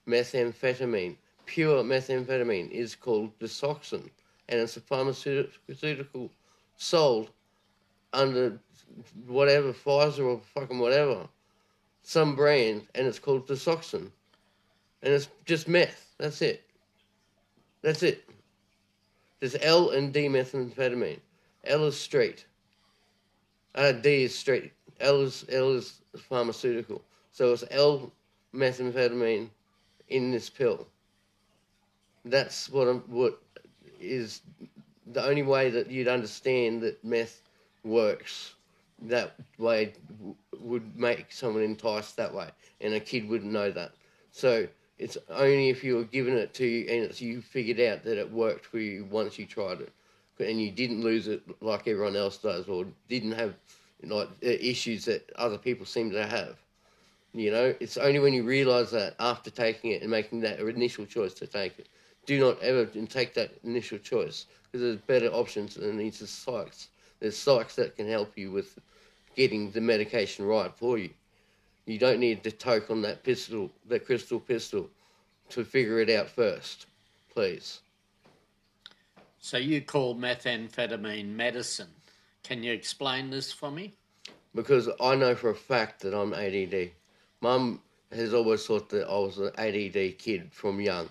Methamphetamine, 0.08 1.16
pure 1.46 1.84
methamphetamine, 1.84 2.72
is 2.72 2.96
called 2.96 3.38
Desoxyn, 3.40 4.10
and 4.50 4.60
it's 4.60 4.78
a 4.78 4.82
pharmaceutical 4.82 6.32
sold 6.76 7.30
under 8.14 8.60
whatever, 9.28 9.74
Pfizer 9.74 10.26
or 10.26 10.42
fucking 10.54 10.80
whatever, 10.80 11.28
some 12.04 12.36
brand, 12.36 12.88
and 12.96 13.08
it's 13.08 13.20
called 13.20 13.48
Desoxyn. 13.48 14.12
and 15.04 15.14
it's 15.14 15.30
just 15.46 15.68
meth. 15.68 16.14
That's 16.18 16.42
it. 16.42 16.64
That's 17.82 18.04
it. 18.04 18.28
There's 19.42 19.58
L 19.60 19.90
and 19.90 20.14
D 20.14 20.28
methamphetamine. 20.28 21.20
L 21.66 21.84
is 21.86 22.00
straight. 22.00 22.46
Uh, 23.76 23.92
D 23.92 24.24
is 24.24 24.38
straight. 24.38 24.72
L 25.00 25.22
is 25.22 25.46
L 25.50 25.72
is 25.72 26.02
pharmaceutical. 26.16 27.02
So 27.32 27.52
it's 27.52 27.64
L 27.72 28.12
methamphetamine 28.54 29.50
in 30.10 30.32
this 30.32 30.50
pill. 30.50 30.88
That's 32.24 32.70
what 32.70 32.88
I'm, 32.88 33.00
what 33.08 33.42
is 34.00 34.42
the 35.08 35.26
only 35.26 35.42
way 35.42 35.72
that 35.72 35.90
you'd 35.90 36.08
understand 36.08 36.82
that 36.84 37.04
meth 37.04 37.42
works. 37.84 38.54
That 39.04 39.34
way 39.58 39.94
would 40.60 40.96
make 40.96 41.32
someone 41.32 41.64
enticed 41.64 42.16
that 42.18 42.32
way, 42.32 42.50
and 42.80 42.94
a 42.94 43.00
kid 43.00 43.28
wouldn't 43.28 43.52
know 43.52 43.72
that. 43.72 43.94
So 44.32 44.68
it's 45.02 45.18
only 45.30 45.70
if 45.70 45.84
you 45.84 45.96
were 45.96 46.04
given 46.04 46.36
it 46.36 46.54
to 46.54 46.66
you 46.66 46.82
and 46.88 47.06
it's, 47.06 47.20
you 47.20 47.42
figured 47.42 47.80
out 47.80 48.04
that 48.04 48.20
it 48.20 48.32
worked 48.32 48.66
for 48.66 48.78
you 48.78 49.06
once 49.06 49.40
you 49.40 49.48
tried 49.48 49.82
it, 49.82 49.92
and 50.40 50.62
you 50.62 50.72
didn't 50.72 51.02
lose 51.02 51.28
it 51.28 51.42
like 51.62 51.88
everyone 51.88 52.16
else 52.16 52.38
does, 52.38 52.68
or 52.68 52.86
didn't 53.10 53.32
have 53.32 53.56
like 54.04 54.30
issues 54.42 55.06
that 55.06 55.30
other 55.36 55.58
people 55.58 55.86
seem 55.86 56.12
to 56.12 56.26
have. 56.26 56.58
You 57.34 57.52
know, 57.52 57.74
it's 57.80 57.98
only 57.98 58.20
when 58.20 58.34
you 58.34 58.44
realise 58.44 58.92
that 58.92 59.16
after 59.20 59.50
taking 59.50 59.92
it 59.92 60.02
and 60.02 60.12
making 60.12 60.42
that 60.42 60.60
initial 60.60 61.06
choice 61.06 61.34
to 61.36 61.48
take 61.48 61.80
it. 61.80 61.88
Do 62.28 62.40
not 62.40 62.62
ever 62.62 62.86
take 62.86 63.34
that 63.34 63.52
initial 63.64 63.98
choice 63.98 64.46
because 64.64 64.82
there's 64.82 64.98
better 64.98 65.34
options 65.34 65.76
than 65.76 65.98
these 65.98 66.22
psychs. 66.22 66.88
There's 67.20 67.36
psychs 67.36 67.76
that 67.76 67.96
can 67.96 68.08
help 68.08 68.38
you 68.38 68.52
with 68.52 68.78
getting 69.36 69.72
the 69.72 69.82
medication 69.82 70.46
right 70.46 70.72
for 70.76 71.00
you. 71.00 71.10
You 71.92 72.00
don't 72.00 72.20
need 72.20 72.42
to 72.46 72.52
toke 72.52 72.90
on 72.90 73.02
that 73.02 73.22
pistol, 73.22 73.70
that 73.90 74.06
crystal 74.06 74.40
pistol, 74.40 74.90
to 75.50 75.66
figure 75.66 76.00
it 76.00 76.10
out 76.10 76.30
first, 76.30 76.86
please. 77.34 77.82
So 79.40 79.58
you 79.58 79.82
call 79.82 80.16
methamphetamine 80.16 81.36
medicine. 81.36 81.90
Can 82.44 82.64
you 82.64 82.72
explain 82.72 83.30
this 83.30 83.52
for 83.52 83.70
me? 83.70 83.92
Because 84.56 84.88
I 85.02 85.16
know 85.16 85.36
for 85.36 85.50
a 85.50 85.56
fact 85.56 86.02
that 86.04 86.14
I'm 86.14 86.34
ADD. 86.34 86.92
Mum 87.42 87.82
has 88.14 88.34
always 88.34 88.66
thought 88.66 88.90
that 88.92 89.10
I 89.10 89.18
was 89.18 89.38
an 89.40 89.52
ADD 89.58 90.18
kid 90.18 90.50
from 90.54 90.80
young. 90.80 91.10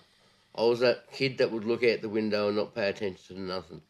I 0.55 0.63
was 0.63 0.79
that 0.79 1.11
kid 1.11 1.37
that 1.37 1.51
would 1.51 1.65
look 1.65 1.83
out 1.83 2.01
the 2.01 2.09
window 2.09 2.47
and 2.47 2.57
not 2.57 2.73
pay 2.73 2.89
attention 2.89 3.35
to 3.35 3.41
nothing. 3.41 3.81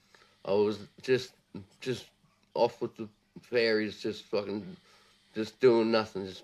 I 0.44 0.52
was 0.52 0.80
just 1.02 1.32
just 1.80 2.08
off 2.54 2.82
with 2.82 2.98
the 2.98 3.08
fairies, 3.42 4.02
just 4.02 4.24
fucking, 4.26 4.76
just 5.34 5.60
doing 5.62 5.92
nothing, 5.92 6.26
just 6.26 6.44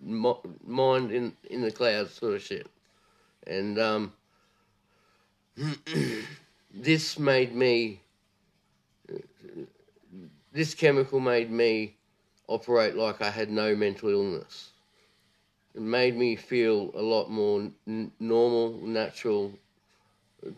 mind 0.00 1.10
in 1.10 1.32
in 1.50 1.62
the 1.62 1.70
clouds 1.70 2.14
sort 2.14 2.34
of 2.34 2.42
shit. 2.42 2.66
And 3.46 3.78
um, 3.78 4.12
this 6.74 7.18
made 7.18 7.54
me. 7.54 8.00
This 10.52 10.74
chemical 10.74 11.20
made 11.20 11.50
me 11.50 11.96
operate 12.48 12.96
like 12.96 13.20
I 13.20 13.30
had 13.30 13.50
no 13.50 13.76
mental 13.76 14.08
illness. 14.08 14.70
It 15.74 15.82
made 15.82 16.16
me 16.16 16.36
feel 16.36 16.90
a 16.94 17.02
lot 17.02 17.30
more 17.30 17.70
normal, 18.18 18.78
natural, 18.82 19.52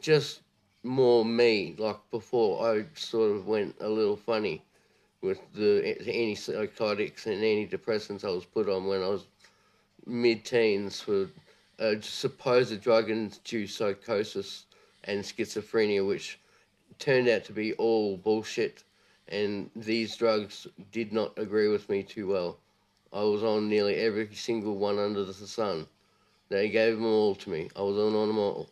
just 0.01 0.41
more 0.85 1.25
me. 1.25 1.75
Like 1.77 1.99
before, 2.13 2.65
I 2.65 2.85
sort 2.95 3.33
of 3.33 3.49
went 3.49 3.75
a 3.81 3.89
little 3.89 4.17
funny 4.17 4.63
with 5.21 5.41
the 5.55 5.97
antipsychotics 6.07 7.27
and 7.27 7.43
antidepressants 7.43 8.25
I 8.25 8.31
was 8.31 8.45
put 8.45 8.69
on 8.69 8.87
when 8.87 9.03
I 9.03 9.09
was 9.09 9.27
mid-teens 10.07 11.01
for 11.01 11.29
a 11.79 12.01
supposed 12.03 12.81
drug-induced 12.81 13.77
psychosis 13.77 14.67
and 15.05 15.23
schizophrenia, 15.23 16.07
which 16.07 16.39
turned 16.99 17.29
out 17.29 17.45
to 17.45 17.53
be 17.53 17.73
all 17.75 18.17
bullshit. 18.17 18.85
And 19.29 19.71
these 19.77 20.17
drugs 20.17 20.67
did 20.91 21.13
not 21.13 21.39
agree 21.39 21.69
with 21.69 21.89
me 21.89 22.03
too 22.03 22.29
well. 22.29 22.59
I 23.13 23.23
was 23.23 23.43
on 23.43 23.69
nearly 23.69 23.97
every 23.97 24.35
single 24.35 24.77
one 24.77 24.99
under 24.99 25.25
the 25.25 25.33
sun. 25.33 25.87
They 26.49 26.69
gave 26.69 26.95
them 26.95 27.07
all 27.07 27.35
to 27.37 27.51
me. 27.51 27.71
I 27.77 27.83
was 27.83 27.97
on, 27.97 28.15
on 28.15 28.29
them 28.29 28.39
all. 28.39 28.69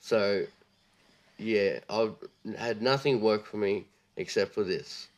So, 0.00 0.46
yeah, 1.38 1.80
I 1.90 2.10
had 2.56 2.80
nothing 2.80 3.20
work 3.20 3.44
for 3.44 3.56
me 3.56 3.86
except 4.16 4.54
for 4.54 4.62
this. 4.62 5.08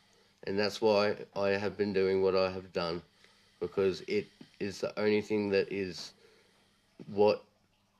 And 0.49 0.57
that's 0.57 0.81
why 0.81 1.15
I 1.35 1.49
have 1.49 1.77
been 1.77 1.93
doing 1.93 2.23
what 2.23 2.35
I 2.35 2.49
have 2.49 2.73
done 2.73 3.03
because 3.59 4.01
it 4.07 4.25
is 4.59 4.81
the 4.81 4.99
only 4.99 5.21
thing 5.21 5.51
that 5.51 5.71
is 5.71 6.13
what 7.13 7.43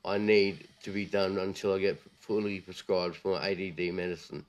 I 0.04 0.18
need 0.18 0.68
to 0.82 0.90
be 0.90 1.06
done 1.06 1.38
until 1.38 1.76
I 1.76 1.78
get 1.78 2.00
fully 2.18 2.60
prescribed 2.60 3.18
for 3.18 3.34
my 3.34 3.52
ADD 3.52 3.94
medicine. 3.94 4.44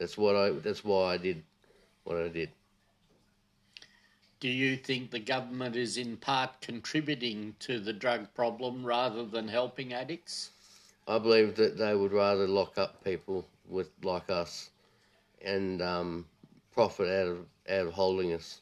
That's 0.00 0.18
what 0.18 0.34
I. 0.34 0.50
That's 0.50 0.84
why 0.84 1.14
I 1.14 1.16
did 1.16 1.44
what 2.02 2.16
I 2.16 2.26
did. 2.26 2.48
Do 4.40 4.48
you 4.48 4.76
think 4.76 5.12
the 5.12 5.20
government 5.20 5.76
is 5.76 5.96
in 5.96 6.16
part 6.16 6.60
contributing 6.60 7.54
to 7.60 7.78
the 7.78 7.92
drug 7.92 8.34
problem 8.34 8.84
rather 8.84 9.24
than 9.24 9.46
helping 9.46 9.92
addicts? 9.92 10.50
I 11.06 11.20
believe 11.20 11.54
that 11.54 11.78
they 11.78 11.94
would 11.94 12.12
rather 12.12 12.48
lock 12.48 12.78
up 12.78 13.04
people 13.04 13.46
with 13.68 13.90
like 14.02 14.28
us, 14.28 14.70
and 15.40 15.80
um, 15.80 16.26
profit 16.74 17.08
out 17.08 17.28
of 17.28 17.38
out 17.68 17.86
of 17.86 17.92
holding 17.92 18.32
us 18.32 18.60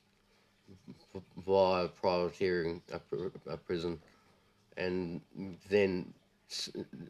via 1.45 1.89
privateering 1.89 2.83
a, 2.93 3.01
a 3.51 3.57
prison, 3.57 3.99
and 4.77 5.21
then 5.69 6.13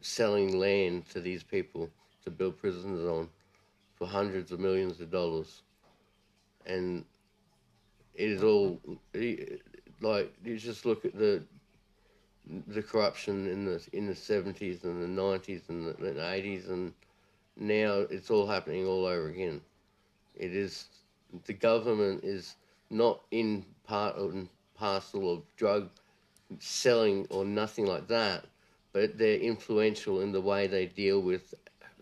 selling 0.01 0.57
land 0.57 1.07
to 1.09 1.19
these 1.19 1.43
people 1.43 1.89
to 2.23 2.31
build 2.31 2.57
prisons 2.57 3.05
on 3.05 3.29
for 3.95 4.07
hundreds 4.07 4.51
of 4.51 4.59
millions 4.59 4.99
of 5.01 5.11
dollars, 5.11 5.61
and 6.65 7.05
it 8.15 8.29
is 8.29 8.43
all 8.43 8.79
like 10.01 10.33
you 10.43 10.57
just 10.57 10.85
look 10.85 11.05
at 11.05 11.17
the 11.17 11.43
the 12.67 12.81
corruption 12.81 13.47
in 13.47 13.65
the 13.65 13.85
in 13.93 14.07
the 14.07 14.15
seventies 14.15 14.83
and 14.83 15.01
the 15.01 15.07
nineties 15.07 15.61
and 15.69 15.95
the 15.95 16.31
eighties 16.33 16.67
and 16.67 16.93
now 17.55 17.99
it's 18.09 18.29
all 18.29 18.47
happening 18.47 18.85
all 18.85 19.05
over 19.05 19.29
again. 19.29 19.61
It 20.35 20.55
is 20.55 20.87
the 21.45 21.53
government 21.53 22.23
is 22.23 22.55
not 22.89 23.21
in 23.31 23.65
part 23.85 24.17
and 24.17 24.49
parcel 24.75 25.31
of 25.31 25.55
drug 25.55 25.89
selling 26.59 27.25
or 27.29 27.45
nothing 27.45 27.85
like 27.85 28.07
that, 28.07 28.45
but 28.91 29.17
they're 29.17 29.39
influential 29.39 30.21
in 30.21 30.31
the 30.31 30.41
way 30.41 30.67
they 30.67 30.85
deal 30.85 31.21
with 31.21 31.53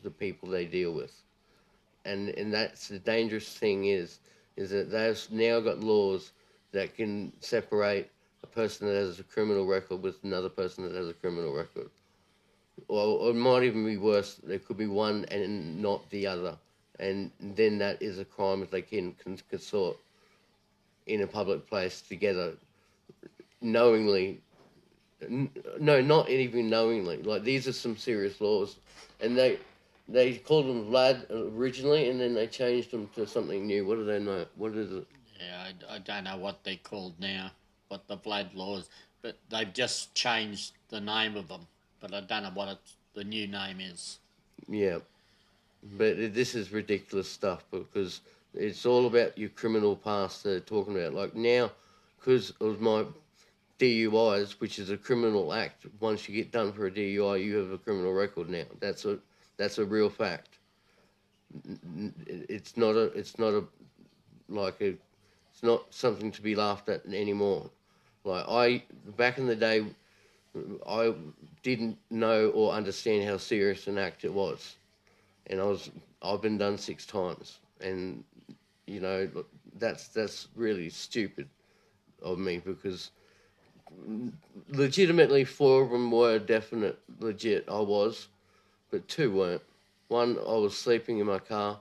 the 0.03 0.11
people 0.11 0.49
they 0.49 0.65
deal 0.65 0.91
with. 0.93 1.13
And 2.05 2.29
and 2.29 2.53
that's 2.53 2.87
the 2.87 2.99
dangerous 2.99 3.57
thing 3.57 3.85
is 3.85 4.19
is 4.57 4.69
that 4.71 4.91
they've 4.91 5.27
now 5.31 5.59
got 5.59 5.79
laws 5.79 6.31
that 6.71 6.95
can 6.95 7.31
separate 7.39 8.09
a 8.43 8.47
person 8.47 8.87
that 8.87 8.95
has 8.95 9.19
a 9.19 9.23
criminal 9.23 9.65
record 9.65 10.01
with 10.01 10.23
another 10.23 10.49
person 10.49 10.83
that 10.83 10.95
has 10.95 11.09
a 11.09 11.13
criminal 11.13 11.53
record. 11.53 11.89
Or, 12.87 13.19
or 13.19 13.29
it 13.31 13.35
might 13.35 13.63
even 13.63 13.85
be 13.85 13.97
worse, 13.97 14.35
there 14.43 14.59
could 14.59 14.77
be 14.77 14.87
one 14.87 15.25
and 15.25 15.81
not 15.81 16.09
the 16.09 16.27
other. 16.27 16.57
And 17.01 17.31
then 17.39 17.79
that 17.79 18.01
is 18.01 18.19
a 18.19 18.25
crime 18.25 18.61
if 18.61 18.69
they 18.69 18.83
can 18.83 19.15
consort 19.49 19.97
in 21.07 21.21
a 21.21 21.27
public 21.27 21.67
place 21.67 22.01
together 22.01 22.53
knowingly. 23.59 24.39
No, 25.27 26.01
not 26.01 26.29
even 26.29 26.69
knowingly. 26.69 27.17
Like, 27.17 27.43
these 27.43 27.67
are 27.67 27.73
some 27.73 27.97
serious 27.97 28.39
laws. 28.39 28.77
And 29.19 29.35
they 29.35 29.57
they 30.07 30.35
called 30.35 30.67
them 30.67 30.85
Vlad 30.91 31.25
originally, 31.55 32.09
and 32.09 32.19
then 32.19 32.33
they 32.33 32.47
changed 32.47 32.91
them 32.91 33.09
to 33.15 33.25
something 33.25 33.65
new. 33.65 33.85
What 33.85 33.95
do 33.95 34.05
they 34.05 34.19
know? 34.19 34.45
What 34.55 34.75
is 34.75 34.91
it? 34.91 35.07
Yeah, 35.39 35.71
I, 35.89 35.95
I 35.95 35.99
don't 35.99 36.25
know 36.25 36.37
what 36.37 36.63
they're 36.63 36.75
called 36.75 37.13
now, 37.19 37.51
what 37.87 38.07
the 38.07 38.17
Vlad 38.17 38.53
laws, 38.53 38.89
but 39.21 39.37
they've 39.49 39.73
just 39.73 40.13
changed 40.13 40.73
the 40.89 40.99
name 41.01 41.35
of 41.35 41.47
them. 41.47 41.67
But 41.99 42.13
I 42.13 42.21
don't 42.21 42.43
know 42.43 42.51
what 42.53 42.69
it's, 42.69 42.95
the 43.13 43.23
new 43.23 43.47
name 43.47 43.79
is. 43.79 44.19
Yeah, 44.67 44.99
but 45.97 46.33
this 46.33 46.55
is 46.55 46.71
ridiculous 46.71 47.29
stuff 47.29 47.63
because 47.71 48.21
it's 48.53 48.85
all 48.85 49.07
about 49.07 49.37
your 49.37 49.49
criminal 49.49 49.95
past 49.95 50.43
they're 50.43 50.59
talking 50.59 50.97
about. 50.97 51.13
Like 51.13 51.35
now, 51.35 51.71
because 52.19 52.51
of 52.61 52.81
my 52.81 53.05
DUIs, 53.81 54.59
which 54.59 54.77
is 54.77 54.91
a 54.91 54.97
criminal 54.97 55.53
act. 55.53 55.87
Once 55.99 56.29
you 56.29 56.35
get 56.35 56.51
done 56.51 56.71
for 56.71 56.85
a 56.85 56.91
DUI, 56.91 57.43
you 57.43 57.55
have 57.57 57.71
a 57.71 57.79
criminal 57.79 58.13
record 58.13 58.47
now. 58.47 58.63
That's 58.79 59.05
a 59.05 59.17
that's 59.57 59.79
a 59.79 59.85
real 59.85 60.09
fact. 60.09 60.59
It's 62.27 62.77
not 62.77 62.95
a. 62.95 63.05
It's 63.13 63.39
not 63.39 63.53
a. 63.53 63.63
Like 64.49 64.79
a. 64.81 64.93
It's 65.51 65.63
not 65.63 65.91
something 65.91 66.31
to 66.31 66.41
be 66.43 66.53
laughed 66.53 66.89
at 66.89 67.05
anymore. 67.07 67.71
Like 68.23 68.45
I 68.47 68.83
back 69.17 69.39
in 69.39 69.47
the 69.47 69.55
day, 69.55 69.83
I 70.87 71.15
didn't 71.63 71.97
know 72.11 72.49
or 72.51 72.73
understand 72.73 73.27
how 73.27 73.37
serious 73.37 73.87
an 73.87 73.97
act 73.97 74.23
it 74.25 74.33
was, 74.33 74.75
and 75.51 75.59
I 75.59 75.65
was. 75.65 75.91
I've 76.23 76.41
been 76.41 76.57
done 76.57 76.77
six 76.77 77.05
times, 77.05 77.59
and 77.81 78.23
you 78.87 78.99
know 78.99 79.29
that's 79.77 80.07
that's 80.07 80.47
really 80.55 80.89
stupid 80.89 81.47
of 82.23 82.39
me 82.39 82.59
because 82.59 83.11
legitimately 84.69 85.43
four 85.43 85.83
of 85.83 85.91
them 85.91 86.09
were 86.09 86.39
definite 86.39 86.97
legit. 87.19 87.65
I 87.69 87.79
was, 87.79 88.27
but 88.89 89.07
two 89.07 89.31
weren't. 89.31 89.61
One, 90.07 90.37
I 90.39 90.53
was 90.53 90.77
sleeping 90.77 91.19
in 91.19 91.27
my 91.27 91.39
car, 91.39 91.79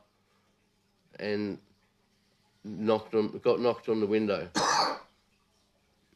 and 1.19 1.59
knocked 2.65 3.15
on 3.15 3.39
got 3.39 3.61
knocked 3.61 3.89
on 3.89 4.01
the 4.01 4.07
window, 4.07 4.49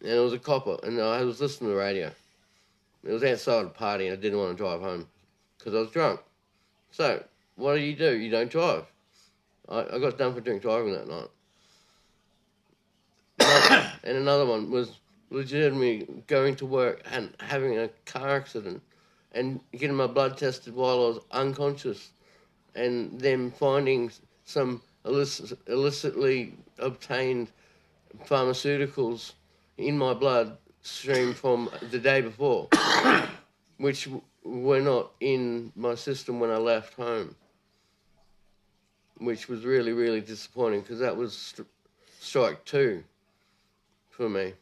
and 0.00 0.11
it 0.11 0.18
was 0.18 0.32
a 0.32 0.38
copper, 0.38 0.76
and 0.82 1.00
I 1.00 1.23
was 1.23 1.40
listening 1.40 1.70
to 1.70 1.75
the 1.75 1.80
radio. 1.80 2.11
It 3.04 3.12
was 3.12 3.23
outside 3.23 3.66
a 3.66 3.68
party, 3.68 4.08
and 4.08 4.18
I 4.18 4.20
didn't 4.20 4.38
want 4.38 4.56
to 4.56 4.62
drive 4.62 4.80
home 4.80 5.06
because 5.58 5.75
I 5.75 5.78
was 5.78 5.90
drunk. 5.90 6.20
So 6.90 7.23
what 7.56 7.75
do 7.75 7.80
you 7.80 7.94
do? 7.94 8.16
You 8.16 8.30
don't 8.30 8.50
drive. 8.50 8.84
I, 9.68 9.84
I 9.94 9.99
got 9.99 10.18
done 10.18 10.34
for 10.34 10.40
drink 10.40 10.62
driving 10.62 10.92
that 10.92 11.08
night. 11.08 11.28
And 14.04 14.18
another 14.18 14.44
one 14.44 14.70
was 14.70 14.99
legitimately 15.30 16.06
going 16.26 16.56
to 16.56 16.66
work 16.66 17.02
and 17.11 17.34
having 17.40 17.78
a 17.78 17.88
car 18.04 18.37
accident 18.37 18.82
and 19.32 19.61
getting 19.73 19.96
my 19.96 20.06
blood 20.06 20.37
tested 20.37 20.75
while 20.75 20.96
I 20.96 21.08
was 21.08 21.20
unconscious 21.30 22.11
and 22.75 23.18
then 23.18 23.50
finding 23.50 24.11
some 24.44 24.82
illicit, 25.04 25.58
illicitly 25.66 26.54
obtained 26.78 27.50
pharmaceuticals 28.26 29.32
in 29.78 29.99
my 29.99 30.14
blood 30.14 30.56
stream 30.82 31.34
from 31.34 31.70
the 31.90 31.99
day 31.99 32.20
before, 32.20 32.68
which 33.78 34.08
were 34.44 34.80
not 34.80 35.12
in 35.20 35.73
my 35.75 35.94
system 35.94 36.40
when 36.40 36.50
I 36.50 36.58
left 36.58 36.94
home, 36.94 37.34
which 39.18 39.49
was 39.49 39.64
really, 39.64 39.92
really 39.92 40.21
disappointing 40.21 40.80
because 40.80 40.99
that 40.99 41.16
was 41.16 41.37
st- 41.37 41.68
strike 42.21 42.64
two 42.64 43.04
for 44.11 44.28
me. 44.28 44.54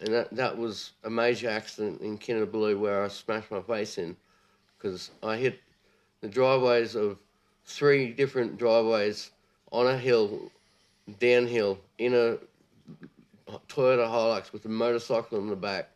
And 0.00 0.12
that, 0.12 0.34
that 0.34 0.58
was 0.58 0.92
a 1.04 1.10
major 1.10 1.48
accident 1.48 2.00
in 2.00 2.18
Kinabalu 2.18 2.78
where 2.78 3.04
I 3.04 3.08
smashed 3.08 3.50
my 3.50 3.60
face 3.60 3.96
in 3.96 4.16
because 4.76 5.10
I 5.22 5.36
hit 5.36 5.60
the 6.20 6.28
driveways 6.28 6.94
of 6.94 7.18
three 7.64 8.12
different 8.12 8.58
driveways 8.58 9.30
on 9.72 9.86
a 9.86 9.96
hill, 9.96 10.50
downhill, 11.20 11.78
in 11.98 12.14
a 12.14 12.38
Toyota 13.68 14.08
Hilux 14.08 14.52
with 14.52 14.64
a 14.64 14.68
motorcycle 14.68 15.38
in 15.38 15.48
the 15.48 15.56
back, 15.56 15.90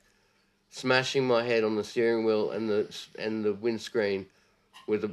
smashing 0.71 1.27
my 1.27 1.43
head 1.45 1.65
on 1.65 1.77
the 1.77 1.85
steering 1.85 2.25
wheel 2.25 2.51
and 2.51 2.69
the 2.69 2.95
and 3.19 3.45
the 3.45 3.55
windscreen, 3.55 4.27
with 4.87 5.05
a, 5.05 5.11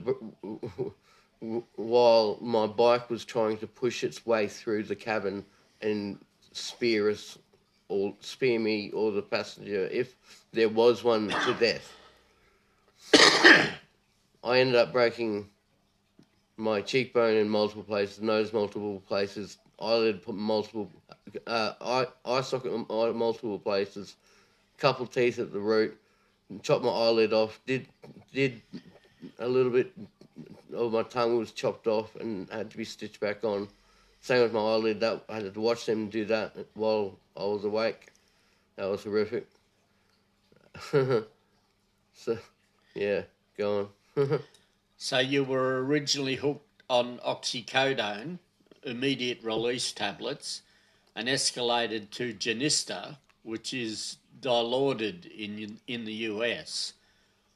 while 1.75 2.37
my 2.41 2.67
bike 2.67 3.09
was 3.09 3.25
trying 3.25 3.57
to 3.57 3.67
push 3.67 4.03
its 4.03 4.25
way 4.25 4.47
through 4.47 4.83
the 4.83 4.95
cabin 4.95 5.45
and 5.81 6.17
spear 6.51 7.09
us 7.09 7.37
or 7.89 8.13
spear 8.19 8.59
me 8.59 8.91
or 8.91 9.11
the 9.11 9.21
passenger 9.21 9.87
if 9.91 10.15
there 10.53 10.69
was 10.69 11.03
one 11.03 11.29
to 11.29 11.55
death. 11.59 11.93
I 14.43 14.59
ended 14.59 14.75
up 14.75 14.91
breaking 14.91 15.49
my 16.57 16.81
cheekbone 16.81 17.35
in 17.35 17.49
multiple 17.49 17.83
places, 17.83 18.21
nose 18.21 18.53
multiple 18.53 19.01
places, 19.07 19.57
eyelid 19.79 20.21
multiple, 20.27 20.89
uh, 21.47 21.73
eye, 21.81 22.07
eye 22.25 22.41
socket 22.41 22.71
uh, 22.89 23.11
multiple 23.13 23.59
places, 23.59 24.15
couple 24.77 25.05
teeth 25.05 25.39
at 25.39 25.51
the 25.51 25.59
root, 25.59 25.97
chopped 26.63 26.83
my 26.83 26.91
eyelid 26.91 27.33
off, 27.33 27.59
did 27.65 27.87
did 28.33 28.61
a 29.39 29.47
little 29.47 29.71
bit 29.71 29.91
of 30.73 30.91
my 30.91 31.03
tongue 31.03 31.37
was 31.37 31.51
chopped 31.51 31.87
off 31.87 32.15
and 32.15 32.49
had 32.49 32.69
to 32.71 32.77
be 32.77 32.85
stitched 32.85 33.19
back 33.19 33.43
on. 33.43 33.67
Same 34.21 34.41
with 34.41 34.53
my 34.53 34.59
eyelid. 34.59 34.99
That 34.99 35.23
I 35.29 35.35
had 35.35 35.53
to 35.53 35.59
watch 35.59 35.85
them 35.85 36.09
do 36.09 36.25
that 36.25 36.55
while 36.73 37.17
I 37.37 37.43
was 37.43 37.63
awake. 37.63 38.11
That 38.75 38.85
was 38.89 39.03
horrific. 39.03 39.47
so, 40.91 42.37
yeah, 42.93 43.21
go 43.57 43.89
on. 44.17 44.39
So 44.97 45.19
you 45.19 45.43
were 45.43 45.83
originally 45.83 46.35
hooked 46.35 46.81
on 46.89 47.19
oxycodone, 47.19 48.39
immediate 48.83 49.43
release 49.43 49.91
tablets, 49.91 50.61
and 51.13 51.27
escalated 51.27 52.11
to 52.11 52.33
Jurnista, 52.33 53.17
which 53.43 53.73
is 53.73 54.17
dilaudid 54.39 55.25
in 55.25 55.79
in 55.85 56.05
the 56.05 56.13
US. 56.31 56.93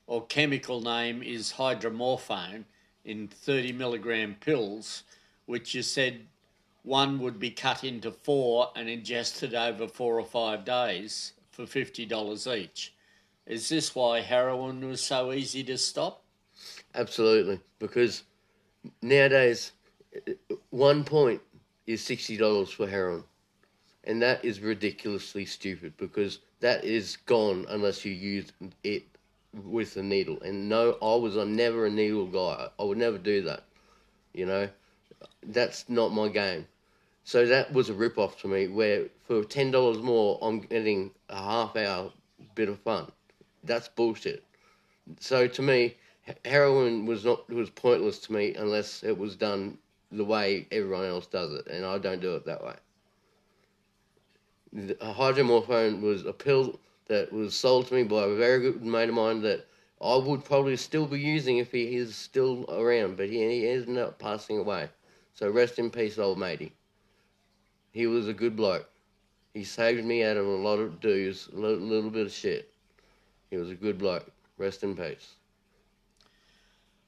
Or 0.06 0.26
chemical 0.26 0.82
name 0.82 1.24
is 1.24 1.54
hydromorphone 1.54 2.66
in 3.10 3.28
30 3.28 3.74
milligram 3.74 4.36
pills, 4.40 5.04
which 5.48 5.74
you 5.74 5.82
said 5.82 6.22
one 6.84 7.20
would 7.20 7.40
be 7.40 7.50
cut 7.50 7.84
into 7.84 8.12
four 8.12 8.70
and 8.76 8.88
ingested 8.88 9.56
over 9.56 9.88
four 9.88 10.20
or 10.20 10.26
five 10.26 10.64
days 10.64 11.34
for 11.52 11.64
$50 11.64 12.58
each. 12.58 12.94
Is 13.48 13.68
this 13.68 13.96
why 13.96 14.22
heroin 14.22 14.88
was 14.88 15.02
so 15.02 15.34
easy 15.34 15.64
to 15.64 15.78
stop? 15.78 16.24
Absolutely, 16.94 17.60
because 17.80 18.24
nowadays 19.02 19.72
one 20.70 21.04
point 21.04 21.42
is 21.88 22.04
sixty 22.04 22.38
dollars 22.38 22.70
for 22.70 22.88
heroin, 22.88 23.24
and 24.04 24.22
that 24.22 24.44
is 24.44 24.60
ridiculously 24.60 25.46
stupid 25.46 25.94
because 25.98 26.40
that 26.60 26.84
is 26.84 27.18
gone 27.26 27.66
unless 27.70 28.06
you 28.06 28.12
use 28.12 28.52
it 28.84 29.04
with 29.54 29.98
a 29.98 30.04
needle. 30.04 30.42
And 30.42 30.70
no, 30.70 30.98
I 31.02 31.16
was 31.16 31.36
a, 31.36 31.46
never 31.46 31.86
a 31.86 31.90
needle 31.90 32.28
guy. 32.28 32.70
I 32.80 32.84
would 32.84 32.98
never 32.98 33.18
do 33.18 33.42
that. 33.44 33.64
You 34.34 34.46
know, 34.46 34.70
that's 35.44 35.90
not 35.90 36.12
my 36.12 36.28
game. 36.30 36.68
So 37.24 37.46
that 37.46 37.74
was 37.74 37.90
a 37.90 37.94
rip 37.94 38.18
off 38.18 38.42
to 38.42 38.48
me. 38.48 38.68
Where 38.68 39.06
for 39.26 39.44
ten 39.44 39.72
dollars 39.72 40.00
more, 40.00 40.40
I'm 40.42 40.62
getting 40.62 41.12
a 41.30 41.42
half 41.42 41.76
hour 41.76 42.12
bit 42.56 42.70
of 42.70 42.80
fun. 42.80 43.12
That's 43.64 43.88
bullshit. 43.88 44.44
So 45.20 45.48
to 45.48 45.62
me, 45.62 45.96
heroin 46.46 47.06
was 47.06 47.26
not 47.26 47.50
was 47.50 47.70
pointless 47.70 48.20
to 48.20 48.34
me 48.34 48.56
unless 48.56 49.04
it 49.04 49.18
was 49.18 49.36
done 49.36 49.78
the 50.12 50.26
way 50.26 50.68
everyone 50.72 51.06
else 51.06 51.28
does 51.28 51.54
it, 51.54 51.68
and 51.68 51.86
I 51.86 51.98
don't 51.98 52.22
do 52.22 52.36
it 52.36 52.46
that 52.46 52.64
way. 52.64 52.76
The 54.72 54.96
hydromorphone 54.96 56.02
was 56.02 56.26
a 56.26 56.34
pill 56.34 56.80
that 57.10 57.34
was 57.34 57.56
sold 57.56 57.88
to 57.88 57.96
me 57.96 58.04
by 58.04 58.24
a 58.24 58.36
very 58.36 58.62
good 58.62 58.84
mate 58.84 59.10
of 59.10 59.16
mine 59.16 59.42
that 59.42 59.68
I 60.02 60.16
would 60.16 60.46
probably 60.46 60.78
still 60.78 61.06
be 61.06 61.20
using 61.20 61.58
if 61.58 61.72
he 61.72 61.96
is 61.96 62.16
still 62.16 62.66
around, 62.70 63.18
but 63.18 63.28
he, 63.28 63.40
he 63.40 63.68
ended 63.68 63.98
up 63.98 64.20
passing 64.20 64.60
away. 64.60 64.90
So 65.34 65.50
rest 65.50 65.80
in 65.80 65.90
peace, 65.90 66.18
old 66.18 66.40
matey. 66.40 66.74
He 67.92 68.08
was 68.08 68.28
a 68.28 68.34
good 68.34 68.56
bloke. 68.56 68.90
He 69.54 69.64
saved 69.64 70.06
me 70.06 70.24
out 70.24 70.38
of 70.38 70.46
a 70.46 70.50
lot 70.50 70.80
of 70.80 71.02
dues, 71.02 71.50
a 71.52 71.56
little, 71.56 71.80
little 71.80 72.12
bit 72.12 72.28
of 72.28 72.32
shit. 72.32 72.72
He 73.50 73.58
was 73.58 73.72
a 73.72 73.76
good 73.76 73.98
bloke. 73.98 74.32
Rest 74.58 74.84
in 74.84 74.96
peace. 74.96 75.34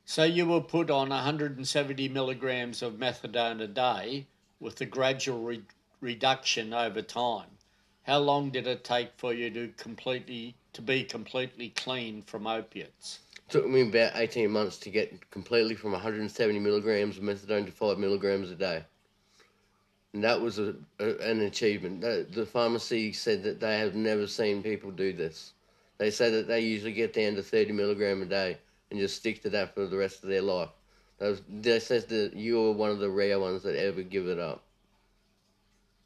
So 0.06 0.24
you 0.24 0.48
were 0.48 0.62
put 0.62 0.90
on 0.90 1.10
170 1.10 2.10
milligrams 2.10 2.82
of 2.82 2.94
methadone 2.94 3.62
a 3.62 3.68
day 3.68 4.28
with 4.60 4.82
a 4.82 4.86
gradual 4.86 5.44
re- 5.44 5.64
reduction 6.02 6.74
over 6.74 7.02
time. 7.02 7.51
How 8.04 8.18
long 8.18 8.50
did 8.50 8.66
it 8.66 8.84
take 8.84 9.12
for 9.18 9.34
you 9.34 9.50
to 9.52 9.68
completely 9.78 10.56
to 10.74 10.82
be 10.82 11.04
completely 11.04 11.70
clean 11.70 12.24
from 12.24 12.48
opiates? 12.48 13.20
It 13.36 13.52
took 13.52 13.68
me 13.68 13.82
about 13.82 14.14
18 14.16 14.50
months 14.50 14.78
to 14.80 14.90
get 14.90 15.30
completely 15.30 15.76
from 15.76 15.92
170 15.92 16.60
milligrams 16.60 17.18
of 17.18 17.24
methadone 17.24 17.66
to 17.66 17.72
5 17.72 17.98
milligrams 17.98 18.50
a 18.50 18.56
day. 18.56 18.84
And 20.14 20.24
that 20.24 20.42
was 20.42 20.60
a, 20.60 20.76
a, 21.00 21.18
an 21.20 21.42
achievement. 21.42 22.02
The, 22.02 22.26
the 22.30 22.46
pharmacy 22.46 23.14
said 23.14 23.44
that 23.44 23.60
they 23.60 23.78
have 23.80 23.96
never 23.96 24.28
seen 24.28 24.64
people 24.64 24.92
do 24.92 25.14
this. 25.14 25.54
They 25.98 26.10
say 26.10 26.32
that 26.32 26.48
they 26.48 26.62
usually 26.62 26.94
get 26.94 27.14
down 27.14 27.36
to 27.36 27.44
30 27.44 27.74
milligram 27.74 28.22
a 28.22 28.26
day 28.26 28.58
and 28.90 29.00
just 29.00 29.18
stick 29.18 29.42
to 29.44 29.50
that 29.52 29.74
for 29.74 29.86
the 29.86 29.98
rest 29.98 30.24
of 30.24 30.30
their 30.30 30.42
life. 30.42 30.70
They, 31.20 31.80
said 31.80 32.10
that 32.10 32.34
you 32.34 32.60
were 32.60 32.72
one 32.72 32.90
of 32.90 32.98
the 32.98 33.10
rare 33.10 33.40
ones 33.40 33.62
that 33.62 33.76
ever 33.76 34.02
give 34.02 34.28
it 34.28 34.40
up. 34.40 34.64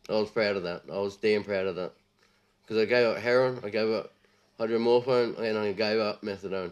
I 0.10 0.14
was 0.14 0.30
proud 0.30 0.56
of 0.56 0.64
that. 0.64 0.84
I 0.92 0.98
was 0.98 1.16
damn 1.16 1.44
proud 1.44 1.68
of 1.68 1.76
that. 1.76 1.94
Because 2.62 2.82
I 2.82 2.86
gave 2.86 3.06
up 3.08 3.18
heroin, 3.18 3.60
I 3.64 3.70
gave 3.70 3.90
up 3.90 4.12
hydromorphone, 4.60 5.38
and 5.40 5.58
I 5.58 5.72
gave 5.72 6.00
up 6.00 6.22
methadone 6.22 6.72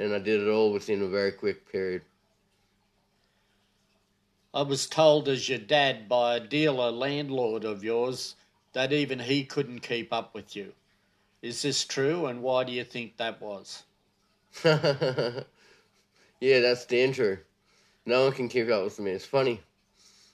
and 0.00 0.14
I 0.14 0.18
did 0.18 0.40
it 0.40 0.48
all 0.48 0.72
within 0.72 1.02
a 1.02 1.08
very 1.08 1.32
quick 1.32 1.70
period. 1.70 2.02
I 4.52 4.62
was 4.62 4.86
told 4.86 5.28
as 5.28 5.48
your 5.48 5.58
dad 5.58 6.08
by 6.08 6.36
a 6.36 6.40
dealer 6.40 6.90
landlord 6.90 7.64
of 7.64 7.84
yours 7.84 8.34
that 8.72 8.92
even 8.92 9.18
he 9.18 9.44
couldn't 9.44 9.80
keep 9.80 10.12
up 10.12 10.34
with 10.34 10.56
you. 10.56 10.72
Is 11.42 11.62
this 11.62 11.84
true 11.84 12.26
and 12.26 12.42
why 12.42 12.64
do 12.64 12.72
you 12.72 12.82
think 12.82 13.16
that 13.18 13.40
was? 13.40 13.84
yeah, 14.64 15.42
that's 16.40 16.86
damn 16.86 17.12
true. 17.12 17.38
No 18.06 18.24
one 18.24 18.32
can 18.32 18.48
keep 18.48 18.68
up 18.70 18.82
with 18.82 18.98
me. 18.98 19.12
It's 19.12 19.26
funny. 19.26 19.60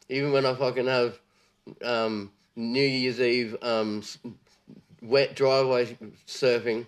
Even 0.09 0.33
when 0.33 0.47
I 0.47 0.55
fucking 0.55 0.87
have 0.87 1.19
um, 1.85 2.31
New 2.55 2.83
Year's 2.83 3.21
Eve 3.21 3.57
um, 3.63 4.03
wet 5.03 5.35
driveway 5.35 5.97
surfing, 6.27 6.87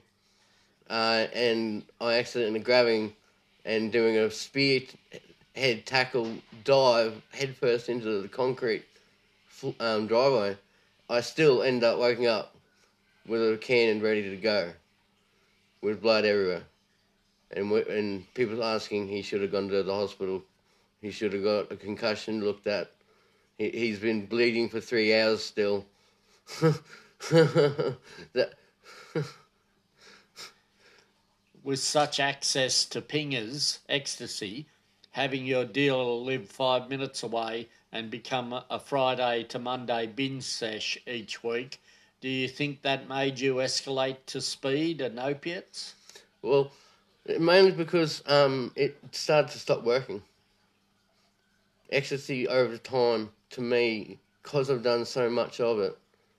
uh, 0.89 1.27
and 1.35 1.85
I 2.01 2.15
accidentally 2.15 2.61
grabbing 2.61 3.15
and 3.65 3.93
doing 3.93 4.17
a 4.17 4.31
spear 4.31 4.81
head 5.55 5.85
tackle 5.85 6.33
dive 6.65 7.21
headfirst 7.33 7.89
into 7.89 8.23
the 8.23 8.29
concrete 8.29 8.85
um, 9.81 10.07
driveway, 10.07 10.57
I 11.11 11.21
still 11.21 11.63
end 11.63 11.85
up 11.85 11.99
waking 11.99 12.27
up 12.27 12.55
with 13.27 13.41
a 13.41 13.57
cannon 13.59 14.03
ready 14.03 14.23
to 14.31 14.37
go, 14.37 14.73
with 15.83 16.01
blood 16.01 16.25
everywhere, 16.25 16.63
and 17.51 17.71
and 17.73 18.35
people 18.35 18.63
asking 18.65 19.09
he 19.09 19.23
should 19.23 19.43
have 19.43 19.53
gone 19.53 19.69
to 19.69 19.83
the 19.83 19.95
hospital, 19.95 20.43
he 21.03 21.11
should 21.11 21.33
have 21.33 21.45
got 21.45 21.73
a 21.73 21.77
concussion 21.77 22.43
looked 22.43 22.67
at. 22.67 22.91
He 23.59 23.71
he's 23.71 23.99
been 23.99 24.27
bleeding 24.27 24.69
for 24.69 24.81
three 24.81 25.15
hours 25.15 25.45
still. 25.45 25.85
that 27.31 28.55
With 31.63 31.81
such 31.81 32.21
access 32.21 32.85
to 32.87 33.03
pingers, 33.03 33.81
ecstasy, 33.89 34.67
having 35.11 35.45
your 35.45 35.65
dealer 35.65 36.05
live 36.05 36.49
five 36.49 36.89
minutes 36.89 37.23
away 37.23 37.69
and 37.93 38.11
become 38.11 38.53
a- 38.53 38.65
a 38.71 38.79
Friday 38.79 39.43
to 39.45 39.59
Monday 39.59 40.07
binge 40.07 40.45
sesh 40.45 40.97
each 41.07 41.43
week, 41.43 41.81
do 42.21 42.29
you 42.29 42.49
think 42.49 42.83
that 42.83 43.09
made 43.09 43.41
you 43.41 43.57
escalate 43.57 44.19
to 44.27 44.41
speed 44.41 45.01
and 45.01 45.19
opiates? 45.19 45.95
Well, 46.43 46.71
mainly 47.27 47.73
because 47.73 48.23
um, 48.27 48.73
it 48.77 48.97
started 49.13 49.51
to 49.53 49.59
stop 49.59 49.83
working. 49.83 50.23
Ecstasy 51.91 52.47
over 52.47 52.77
time, 52.79 53.31
to 53.51 53.61
me, 53.61 54.19
because 54.43 54.71
I've 54.71 54.83
done 54.83 55.05
so 55.05 55.29
much 55.31 55.61
of 55.61 55.79
it, 55.81 55.97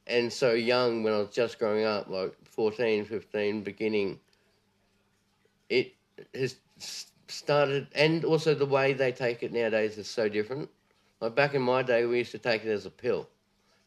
and 0.08 0.32
so 0.32 0.54
young 0.54 1.04
when 1.04 1.14
I 1.14 1.20
was 1.20 1.30
just 1.30 1.60
growing 1.60 1.86
up, 1.86 2.10
like 2.10 2.34
14, 2.46 3.06
15, 3.06 3.64
beginning, 3.64 4.20
it 5.70 5.94
has 6.34 6.58
started, 7.28 7.88
and 7.94 8.26
also 8.26 8.54
the 8.54 8.66
way 8.66 8.94
they 8.94 9.12
take 9.12 9.44
it 9.44 9.54
nowadays 9.54 9.98
is 9.98 10.10
so 10.10 10.30
different. 10.30 10.70
Like 11.22 11.36
back 11.36 11.54
in 11.54 11.62
my 11.62 11.84
day, 11.84 12.06
we 12.06 12.20
used 12.20 12.32
to 12.32 12.40
take 12.40 12.64
it 12.64 12.72
as 12.72 12.86
a 12.86 12.90
pill. 12.90 13.28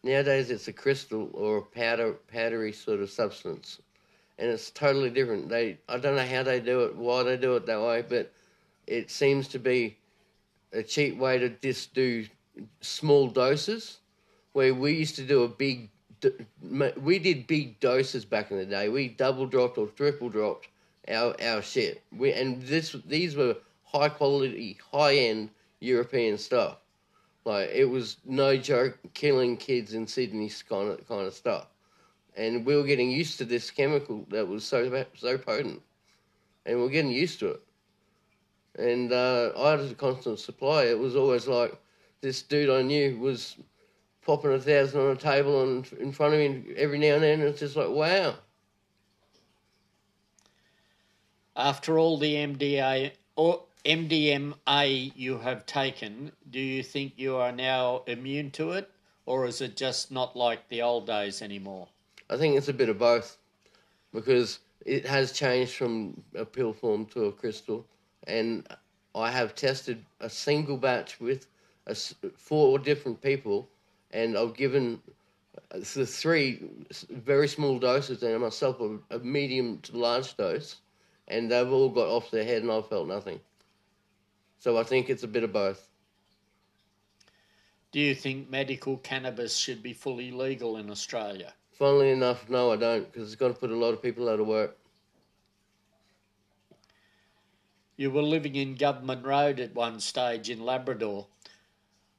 Nowadays, 0.04 0.50
it's 0.50 0.68
a 0.68 0.72
crystal 0.72 1.30
or 1.32 1.58
a 1.58 1.62
powder, 1.62 2.14
powdery 2.28 2.72
sort 2.72 3.00
of 3.00 3.10
substance 3.10 3.80
and 4.38 4.50
it's 4.50 4.70
totally 4.70 5.10
different. 5.10 5.48
They 5.48 5.78
I 5.88 5.98
don't 5.98 6.16
know 6.16 6.26
how 6.26 6.42
they 6.42 6.60
do 6.60 6.80
it, 6.82 6.96
why 6.96 7.22
they 7.22 7.36
do 7.36 7.54
it 7.56 7.66
that 7.66 7.80
way, 7.80 8.02
but 8.02 8.32
it 8.86 9.10
seems 9.10 9.48
to 9.48 9.58
be 9.58 9.96
a 10.72 10.82
cheap 10.82 11.16
way 11.16 11.38
to 11.38 11.48
just 11.48 11.94
do 11.94 12.26
small 12.80 13.28
doses. 13.28 13.98
Where 14.52 14.74
we 14.74 14.92
used 14.92 15.16
to 15.16 15.24
do 15.24 15.44
a 15.44 15.48
big, 15.48 15.88
we 17.00 17.18
did 17.18 17.46
big 17.46 17.80
doses 17.80 18.24
back 18.24 18.50
in 18.50 18.58
the 18.58 18.66
day. 18.66 18.88
We 18.88 19.08
double 19.08 19.46
dropped 19.46 19.78
or 19.78 19.86
triple 19.86 20.28
dropped 20.28 20.68
our 21.08 21.34
our 21.40 21.62
shit. 21.62 22.02
We 22.14 22.32
and 22.32 22.62
this 22.62 22.94
these 23.06 23.34
were 23.34 23.56
high 23.84 24.10
quality, 24.10 24.78
high 24.92 25.14
end 25.14 25.50
European 25.80 26.36
stuff. 26.36 26.76
Like 27.44 27.70
it 27.70 27.86
was 27.86 28.18
no 28.26 28.56
joke, 28.58 28.98
killing 29.14 29.56
kids 29.56 29.94
in 29.94 30.06
Sydney 30.06 30.50
kind 30.68 30.90
of 30.90 31.08
kind 31.08 31.26
of 31.26 31.32
stuff 31.32 31.68
and 32.36 32.64
we 32.64 32.76
were 32.76 32.84
getting 32.84 33.10
used 33.10 33.38
to 33.38 33.44
this 33.44 33.70
chemical 33.70 34.24
that 34.30 34.46
was 34.46 34.64
so 34.64 35.04
so 35.16 35.38
potent, 35.38 35.82
and 36.66 36.78
we 36.78 36.86
are 36.86 36.90
getting 36.90 37.10
used 37.10 37.38
to 37.40 37.48
it. 37.48 37.62
And 38.78 39.12
uh, 39.12 39.52
I 39.56 39.72
had 39.72 39.80
a 39.80 39.94
constant 39.94 40.38
supply. 40.38 40.84
It 40.84 40.98
was 40.98 41.14
always 41.14 41.46
like 41.46 41.78
this 42.22 42.40
dude 42.40 42.70
I 42.70 42.82
knew 42.82 43.18
was 43.18 43.56
popping 44.24 44.52
a 44.52 44.58
thousand 44.58 45.00
on 45.00 45.10
a 45.10 45.16
table 45.16 45.62
and 45.62 45.92
in 46.00 46.12
front 46.12 46.34
of 46.34 46.40
me 46.40 46.72
every 46.76 46.98
now 46.98 47.14
and 47.14 47.22
then. 47.22 47.40
And 47.40 47.48
it's 47.50 47.60
just 47.60 47.76
like 47.76 47.90
wow. 47.90 48.36
After 51.54 51.98
all 51.98 52.16
the 52.16 52.34
MDA 52.34 53.12
or 53.36 53.64
MDMA 53.84 55.12
you 55.14 55.38
have 55.38 55.66
taken, 55.66 56.32
do 56.50 56.60
you 56.60 56.82
think 56.82 57.14
you 57.16 57.36
are 57.36 57.52
now 57.52 58.04
immune 58.06 58.50
to 58.52 58.70
it, 58.70 58.90
or 59.26 59.44
is 59.46 59.60
it 59.60 59.76
just 59.76 60.10
not 60.10 60.36
like 60.36 60.68
the 60.68 60.80
old 60.80 61.06
days 61.06 61.42
anymore? 61.42 61.88
I 62.30 62.38
think 62.38 62.56
it's 62.56 62.68
a 62.68 62.72
bit 62.72 62.88
of 62.88 62.98
both 62.98 63.36
because 64.14 64.60
it 64.86 65.04
has 65.04 65.32
changed 65.32 65.74
from 65.74 66.22
a 66.34 66.44
pill 66.44 66.72
form 66.72 67.06
to 67.06 67.24
a 67.26 67.32
crystal, 67.32 67.84
and 68.26 68.66
I 69.14 69.30
have 69.30 69.54
tested 69.54 70.04
a 70.20 70.30
single 70.30 70.76
batch 70.78 71.20
with 71.20 71.46
a 71.86 71.94
four 71.94 72.78
different 72.78 73.20
people, 73.20 73.68
and 74.10 74.36
I've 74.36 74.54
given 74.54 75.00
uh, 75.72 75.78
the 75.78 76.06
three 76.06 76.60
very 77.10 77.48
small 77.48 77.78
doses 77.78 78.22
and 78.22 78.40
myself 78.40 78.80
a, 78.80 78.98
a 79.16 79.18
medium 79.18 79.78
to 79.82 79.96
large 79.96 80.36
dose, 80.36 80.76
and 81.28 81.50
they've 81.50 81.72
all 81.72 81.88
got 81.88 82.08
off 82.08 82.30
their 82.30 82.44
head, 82.44 82.62
and 82.62 82.70
I've 82.70 82.88
felt 82.88 83.08
nothing. 83.08 83.40
So 84.58 84.78
I 84.78 84.84
think 84.84 85.10
it's 85.10 85.24
a 85.24 85.28
bit 85.28 85.42
of 85.42 85.52
both. 85.52 85.88
Do 87.90 88.00
you 88.00 88.14
think 88.14 88.48
medical 88.48 88.96
cannabis 88.98 89.54
should 89.54 89.82
be 89.82 89.92
fully 89.92 90.30
legal 90.30 90.76
in 90.76 90.88
Australia? 90.88 91.52
Funnily 91.72 92.10
enough, 92.10 92.48
no, 92.48 92.72
I 92.72 92.76
don't, 92.76 93.10
because 93.10 93.28
it's 93.28 93.38
going 93.38 93.52
to 93.52 93.58
put 93.58 93.70
a 93.70 93.76
lot 93.76 93.92
of 93.92 94.00
people 94.00 94.28
out 94.28 94.40
of 94.40 94.46
work. 94.46 94.78
You 97.96 98.10
were 98.10 98.22
living 98.22 98.54
in 98.54 98.76
Government 98.76 99.24
Road 99.26 99.60
at 99.60 99.74
one 99.74 100.00
stage 100.00 100.48
in 100.48 100.64
Labrador. 100.64 101.26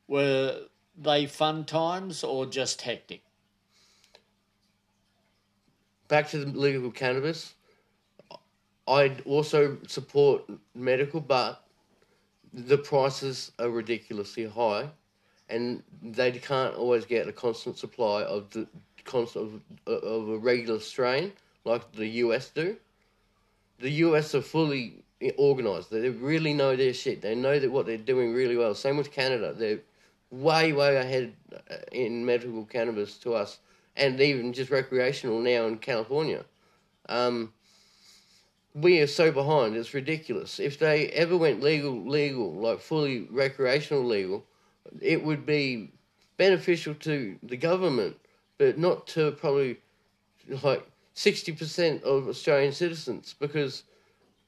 Were 0.07 0.67
they 0.97 1.25
fun 1.25 1.65
times 1.65 2.23
or 2.23 2.45
just 2.45 2.81
hectic? 2.81 3.23
back 6.13 6.29
to 6.29 6.37
the 6.37 6.57
legal 6.57 6.91
cannabis, 6.91 7.55
I'd 8.87 9.21
also 9.21 9.79
support 9.87 10.43
medical, 10.75 11.19
but 11.19 11.63
the 12.53 12.77
prices 12.77 13.51
are 13.57 13.71
ridiculously 13.71 14.45
high, 14.45 14.89
and 15.49 15.81
they 16.03 16.31
can't 16.33 16.75
always 16.75 17.05
get 17.05 17.27
a 17.27 17.31
constant 17.31 17.79
supply 17.79 18.21
of 18.21 18.47
the 18.51 18.67
constant 19.05 19.61
of, 19.87 20.03
of 20.03 20.29
a 20.29 20.37
regular 20.37 20.79
strain 20.79 21.33
like 21.65 21.91
the 21.93 22.07
US 22.23 22.49
do. 22.49 22.77
The 23.79 23.89
US 24.05 24.35
are 24.35 24.41
fully 24.41 25.03
organized. 25.37 25.89
They 25.89 26.09
really 26.09 26.53
know 26.53 26.75
their 26.75 26.93
shit. 26.93 27.23
They 27.23 27.33
know 27.33 27.57
that 27.57 27.71
what 27.71 27.87
they're 27.87 27.97
doing 27.97 28.35
really 28.35 28.55
well. 28.55 28.75
Same 28.75 28.97
with 28.97 29.11
Canada. 29.11 29.51
They're 29.51 29.79
way 30.33 30.73
way 30.73 30.95
ahead 30.95 31.33
uh, 31.53 31.75
in 31.91 32.25
medical 32.25 32.65
cannabis 32.65 33.17
to 33.19 33.33
us, 33.33 33.59
and 33.95 34.19
even 34.19 34.51
just 34.51 34.71
recreational 34.71 35.39
now 35.39 35.67
in 35.67 35.77
California. 35.77 36.43
Um, 37.07 37.53
we 38.73 38.99
are 39.01 39.07
so 39.07 39.31
behind. 39.31 39.75
It's 39.75 39.93
ridiculous. 39.93 40.59
If 40.59 40.79
they 40.79 41.09
ever 41.09 41.37
went 41.37 41.61
legal, 41.61 42.03
legal, 42.07 42.51
like 42.53 42.79
fully 42.79 43.27
recreational 43.29 44.03
legal, 44.03 44.43
it 44.99 45.23
would 45.23 45.45
be 45.45 45.91
beneficial 46.37 46.95
to 46.95 47.37
the 47.43 47.57
government, 47.57 48.17
but 48.57 48.79
not 48.79 49.05
to 49.07 49.31
probably 49.33 49.77
like 50.63 50.83
sixty 51.13 51.51
percent 51.51 52.03
of 52.03 52.27
Australian 52.27 52.71
citizens 52.71 53.35
because 53.39 53.83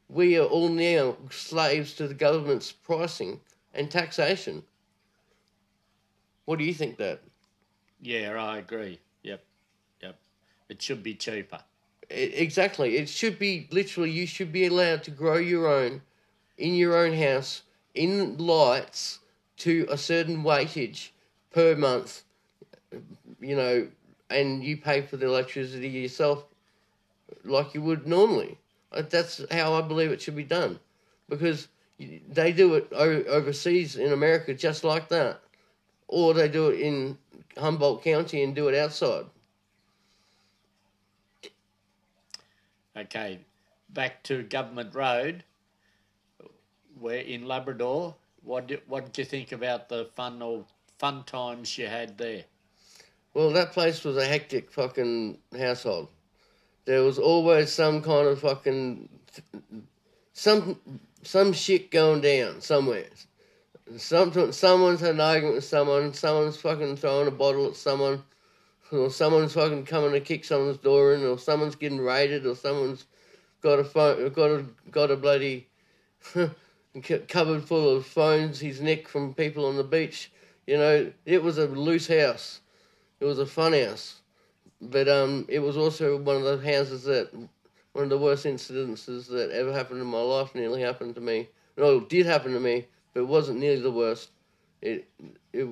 we 0.10 0.38
are 0.38 0.45
all 0.45 0.69
now 0.69 1.15
slaves 1.30 1.93
to 1.93 2.08
the 2.08 2.13
government's 2.15 2.71
pricing 2.71 3.39
and 3.76 3.91
taxation. 3.91 4.63
What 6.45 6.60
do 6.60 6.65
you 6.65 6.73
think, 6.73 6.97
Dad? 6.97 7.19
Yeah, 8.01 8.31
I 8.41 8.58
agree. 8.60 8.99
Yep, 9.23 9.43
yep. 10.01 10.17
It 10.69 10.81
should 10.81 11.03
be 11.03 11.15
cheaper. 11.15 11.60
I- 12.12 12.13
Exactly. 12.13 12.97
It 12.97 13.10
should 13.10 13.39
be 13.39 13.67
literally. 13.71 14.12
You 14.12 14.27
should 14.27 14.51
be 14.51 14.65
allowed 14.65 15.03
to 15.05 15.12
grow 15.12 15.38
your 15.38 15.67
own, 15.67 16.01
in 16.58 16.75
your 16.75 16.95
own 16.95 17.13
house, 17.13 17.63
in 17.95 18.38
lights 18.38 19.19
to 19.58 19.88
a 19.89 19.97
certain 19.97 20.43
weightage 20.43 21.10
per 21.51 21.75
month. 21.75 22.23
You 23.41 23.55
know, 23.55 23.88
and 24.29 24.63
you 24.63 24.77
pay 24.77 25.01
for 25.01 25.17
the 25.17 25.25
electricity 25.25 25.89
yourself, 25.89 26.45
like 27.43 27.73
you 27.73 27.81
would 27.81 28.08
normally. 28.08 28.58
Uh, 28.91 29.01
That's 29.01 29.41
how 29.51 29.73
I 29.73 29.81
believe 29.81 30.12
it 30.12 30.21
should 30.21 30.36
be 30.36 30.43
done, 30.43 30.79
because 31.29 31.67
they 32.29 32.51
do 32.51 32.75
it 32.75 32.91
overseas 32.93 33.95
in 33.95 34.12
America 34.12 34.53
just 34.53 34.84
like 34.84 35.10
that, 35.10 35.41
or 36.08 36.34
they 36.34 36.48
do 36.48 36.70
it 36.70 36.80
in 36.80 37.18
Humboldt 37.58 38.04
County 38.04 38.44
and 38.44 38.56
do 38.56 38.68
it 38.68 38.76
outside. 38.76 39.26
Okay, 42.98 43.39
back 43.89 44.24
to 44.24 44.44
Government 44.44 44.96
Road. 44.96 45.44
We're 47.00 47.20
in 47.20 47.46
Labrador. 47.46 48.15
What 48.44 48.68
do, 48.68 48.78
what 48.88 49.06
did 49.06 49.18
you 49.18 49.26
think 49.26 49.52
about 49.52 49.89
the 49.89 50.10
fun 50.15 50.41
or 50.41 50.63
fun 50.98 51.24
times 51.26 51.78
you 51.78 51.88
had 51.88 52.18
there? 52.18 52.46
Well, 53.34 53.52
that 53.52 53.74
place 53.74 54.04
was 54.06 54.15
a 54.15 54.26
hectic 54.26 54.72
fucking 54.72 55.39
household. 55.58 56.08
There 56.86 57.04
was 57.04 57.20
always 57.20 57.72
some 57.72 58.02
kind 58.02 58.28
of 58.28 58.39
fucking 58.39 59.10
some 60.32 60.80
some 61.24 61.52
shit 61.52 61.91
going 61.91 62.22
down 62.22 62.62
somewhere. 62.62 63.08
Some 63.98 64.52
someone's 64.52 65.00
had 65.00 65.15
an 65.15 65.21
argument 65.21 65.56
with 65.56 65.63
someone. 65.63 66.13
Someone's 66.13 66.58
fucking 66.58 66.98
throwing 66.98 67.28
a 67.28 67.32
bottle 67.32 67.67
at 67.67 67.76
someone, 67.76 68.24
or 68.91 69.12
someone's 69.12 69.54
fucking 69.54 69.86
coming 69.86 70.12
to 70.12 70.19
kick 70.19 70.43
someone's 70.43 70.78
door 70.78 71.13
in, 71.13 71.24
or 71.24 71.38
someone's 71.38 71.76
getting 71.76 72.02
raided, 72.02 72.45
or 72.45 72.56
someone's 72.56 73.06
got 73.62 73.80
a 73.80 73.84
phone, 73.84 74.28
got 74.30 74.52
a 74.52 74.65
got 74.89 75.12
a 75.12 75.15
bloody 75.15 75.67
cupboard 77.28 77.63
full 77.63 77.95
of 77.95 78.06
phones 78.06 78.60
he's 78.60 78.82
nicked 78.82 79.08
from 79.08 79.34
people 79.34 79.65
on 79.65 79.76
the 79.76 79.84
beach. 79.84 80.32
You 80.65 80.78
know, 80.78 81.12
it 81.26 81.43
was 81.43 81.58
a 81.60 81.67
loose 81.67 82.08
house. 82.08 82.62
It 83.19 83.26
was 83.26 83.39
a 83.39 83.45
fun 83.45 83.74
house. 83.74 84.21
but 84.82 85.08
um, 85.08 85.45
it 85.48 85.60
was 85.60 85.78
also 85.78 86.17
one 86.17 86.38
of 86.38 86.43
the 86.43 86.58
houses 86.74 87.04
that 87.04 87.34
one 87.93 88.04
of 88.04 88.10
the 88.10 88.17
worst 88.17 88.45
incidences 88.45 89.28
that 89.28 89.52
ever 89.52 89.71
happened 89.71 90.02
in 90.02 90.08
my 90.08 90.21
life 90.21 90.54
nearly 90.56 90.82
happened 90.82 91.15
to 91.15 91.21
me. 91.21 91.50
No, 91.78 91.98
it 91.98 92.10
did 92.10 92.26
happen 92.26 92.54
to 92.54 92.60
me, 92.60 92.88
it 93.15 93.28
wasn't 93.28 93.60
nearly 93.60 93.82
the 93.82 93.91
worst. 93.91 94.30
It, 94.82 95.10
it, 95.54 95.67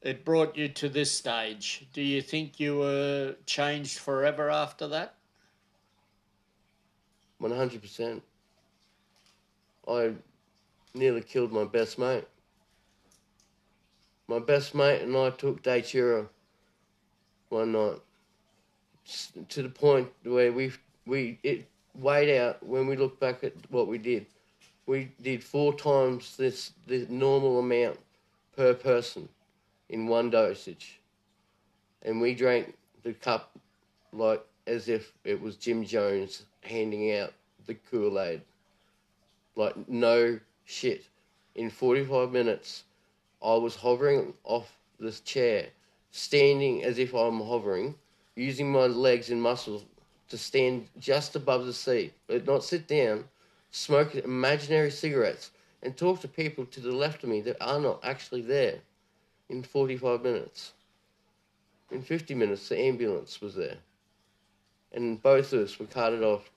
it 0.01 0.25
brought 0.25 0.57
you 0.57 0.67
to 0.67 0.89
this 0.89 1.11
stage. 1.11 1.87
Do 1.93 2.01
you 2.01 2.21
think 2.21 2.59
you 2.59 2.79
were 2.79 3.35
changed 3.45 3.99
forever 3.99 4.49
after 4.49 4.87
that? 4.87 5.15
100%. 7.41 8.21
I 9.87 10.13
nearly 10.93 11.21
killed 11.21 11.51
my 11.51 11.65
best 11.65 11.99
mate. 11.99 12.25
My 14.27 14.39
best 14.39 14.73
mate 14.73 15.01
and 15.01 15.15
I 15.15 15.29
took 15.31 15.61
Datura 15.61 16.27
one 17.49 17.73
night 17.73 17.99
to 19.49 19.63
the 19.63 19.69
point 19.69 20.09
where 20.23 20.53
we 20.53 20.71
we 21.05 21.39
it 21.43 21.67
weighed 21.95 22.37
out 22.39 22.65
when 22.65 22.87
we 22.87 22.95
look 22.95 23.19
back 23.19 23.43
at 23.43 23.53
what 23.69 23.87
we 23.87 23.97
did. 23.97 24.27
We 24.85 25.11
did 25.21 25.43
four 25.43 25.73
times 25.73 26.37
this 26.37 26.71
the 26.87 27.05
normal 27.09 27.59
amount 27.59 27.99
per 28.55 28.73
person 28.73 29.27
in 29.91 30.07
one 30.07 30.29
dosage, 30.29 30.99
and 32.01 32.21
we 32.21 32.33
drank 32.33 32.73
the 33.03 33.13
cup 33.13 33.51
like 34.13 34.41
as 34.65 34.87
if 34.87 35.11
it 35.25 35.39
was 35.39 35.57
Jim 35.57 35.83
Jones 35.83 36.43
handing 36.61 37.13
out 37.15 37.33
the 37.67 37.75
Kool 37.75 38.19
Aid. 38.19 38.41
Like 39.55 39.75
no 39.89 40.39
shit. 40.65 41.03
In 41.55 41.69
forty 41.69 42.05
five 42.05 42.31
minutes, 42.31 42.85
I 43.43 43.55
was 43.55 43.75
hovering 43.75 44.33
off 44.45 44.71
this 44.97 45.19
chair, 45.19 45.67
standing 46.11 46.83
as 46.83 46.97
if 46.97 47.13
I'm 47.13 47.41
hovering, 47.41 47.95
using 48.35 48.71
my 48.71 48.85
legs 48.85 49.29
and 49.29 49.41
muscles 49.41 49.83
to 50.29 50.37
stand 50.37 50.87
just 50.97 51.35
above 51.35 51.65
the 51.65 51.73
seat, 51.73 52.13
but 52.27 52.47
not 52.47 52.63
sit 52.63 52.87
down, 52.87 53.25
smoke 53.71 54.15
imaginary 54.15 54.89
cigarettes, 54.89 55.51
and 55.83 55.97
talk 55.97 56.21
to 56.21 56.29
people 56.29 56.65
to 56.67 56.79
the 56.79 56.93
left 56.93 57.23
of 57.23 57.29
me 57.29 57.41
that 57.41 57.57
are 57.59 57.81
not 57.81 57.99
actually 58.05 58.41
there 58.41 58.79
in 59.51 59.63
45 59.63 60.21
minutes. 60.21 60.71
In 61.91 62.01
50 62.01 62.33
minutes, 62.35 62.69
the 62.69 62.79
ambulance 62.79 63.41
was 63.41 63.53
there. 63.53 63.77
And 64.93 65.21
both 65.21 65.51
of 65.51 65.59
us 65.59 65.77
were 65.77 65.85
carted 65.85 66.23
off 66.23 66.49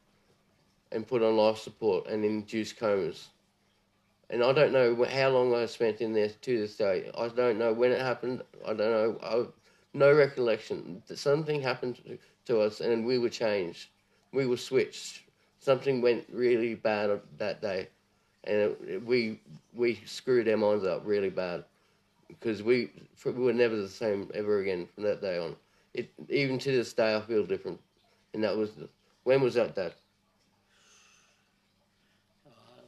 and 0.93 1.07
put 1.07 1.23
on 1.23 1.37
life 1.37 1.59
support 1.59 2.07
and 2.07 2.25
induced 2.25 2.77
comas. 2.77 3.29
And 4.31 4.43
I 4.43 4.53
don't 4.53 4.73
know 4.73 5.05
how 5.05 5.29
long 5.31 5.55
I 5.55 5.67
spent 5.67 6.01
in 6.01 6.13
there 6.13 6.29
to 6.29 6.59
this 6.59 6.77
day. 6.77 7.11
I 7.19 7.29
don't 7.29 7.59
know 7.59 7.73
when 7.73 7.91
it 7.91 8.01
happened. 8.01 8.43
I 8.65 8.69
don't 8.69 8.79
know. 8.79 9.19
I, 9.23 9.45
no 9.93 10.15
recollection. 10.15 11.03
Something 11.15 11.61
happened 11.61 12.19
to 12.47 12.61
us 12.61 12.81
and 12.81 13.05
we 13.05 13.19
were 13.19 13.29
changed. 13.29 13.89
We 14.33 14.47
were 14.47 14.57
switched. 14.57 15.23
Something 15.59 16.01
went 16.01 16.27
really 16.33 16.75
bad 16.75 17.21
that 17.39 17.63
day, 17.63 17.89
and 18.45 18.77
it, 18.87 19.03
we 19.05 19.41
we 19.75 19.99
screwed 20.05 20.47
our 20.49 20.59
minds 20.59 20.85
up 20.85 21.03
really 21.07 21.31
bad 21.31 21.65
because 22.39 22.63
we 22.63 22.91
we 23.25 23.33
were 23.33 23.53
never 23.53 23.77
the 23.77 23.89
same 23.89 24.31
ever 24.35 24.61
again 24.61 24.89
from 24.95 25.05
that 25.05 25.21
day 25.21 25.39
on. 25.39 25.57
It 25.93 26.11
even 26.29 26.59
to 26.61 26.71
this 26.73 26.93
day 26.93 27.15
I 27.17 27.21
feel 27.21 27.45
different, 27.45 27.81
and 28.33 28.43
that 28.45 28.57
was 28.57 28.71
when 29.25 29.41
was 29.41 29.55
that, 29.55 29.75
Dad? 29.75 29.95
Uh, 32.47 32.83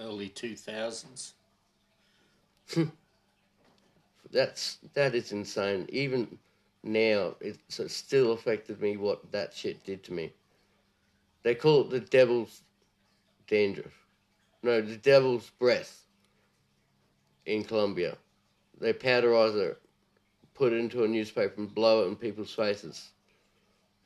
early 0.00 0.28
two 0.28 0.56
thousands. 0.56 1.34
That's 4.32 4.78
that 4.94 5.14
is 5.14 5.32
insane. 5.32 5.86
Even 5.90 6.38
now 6.82 7.36
it's 7.40 7.80
still 7.92 8.32
affected 8.32 8.80
me 8.80 8.96
what 8.96 9.30
that 9.32 9.54
shit 9.54 9.84
did 9.84 10.02
to 10.04 10.12
me. 10.12 10.32
They 11.42 11.54
call 11.54 11.82
it 11.82 11.90
the 11.90 12.00
devil's 12.00 12.62
dandruff. 13.46 13.92
No, 14.62 14.80
the 14.80 14.96
devil's 14.96 15.50
breath 15.50 16.06
in 17.46 17.64
Colombia. 17.64 18.16
They 18.82 18.92
powderize 18.92 19.54
it, 19.54 19.80
put 20.54 20.72
it 20.72 20.78
into 20.78 21.04
a 21.04 21.08
newspaper 21.08 21.54
and 21.56 21.72
blow 21.72 22.02
it 22.02 22.08
in 22.08 22.16
people's 22.16 22.52
faces 22.52 23.10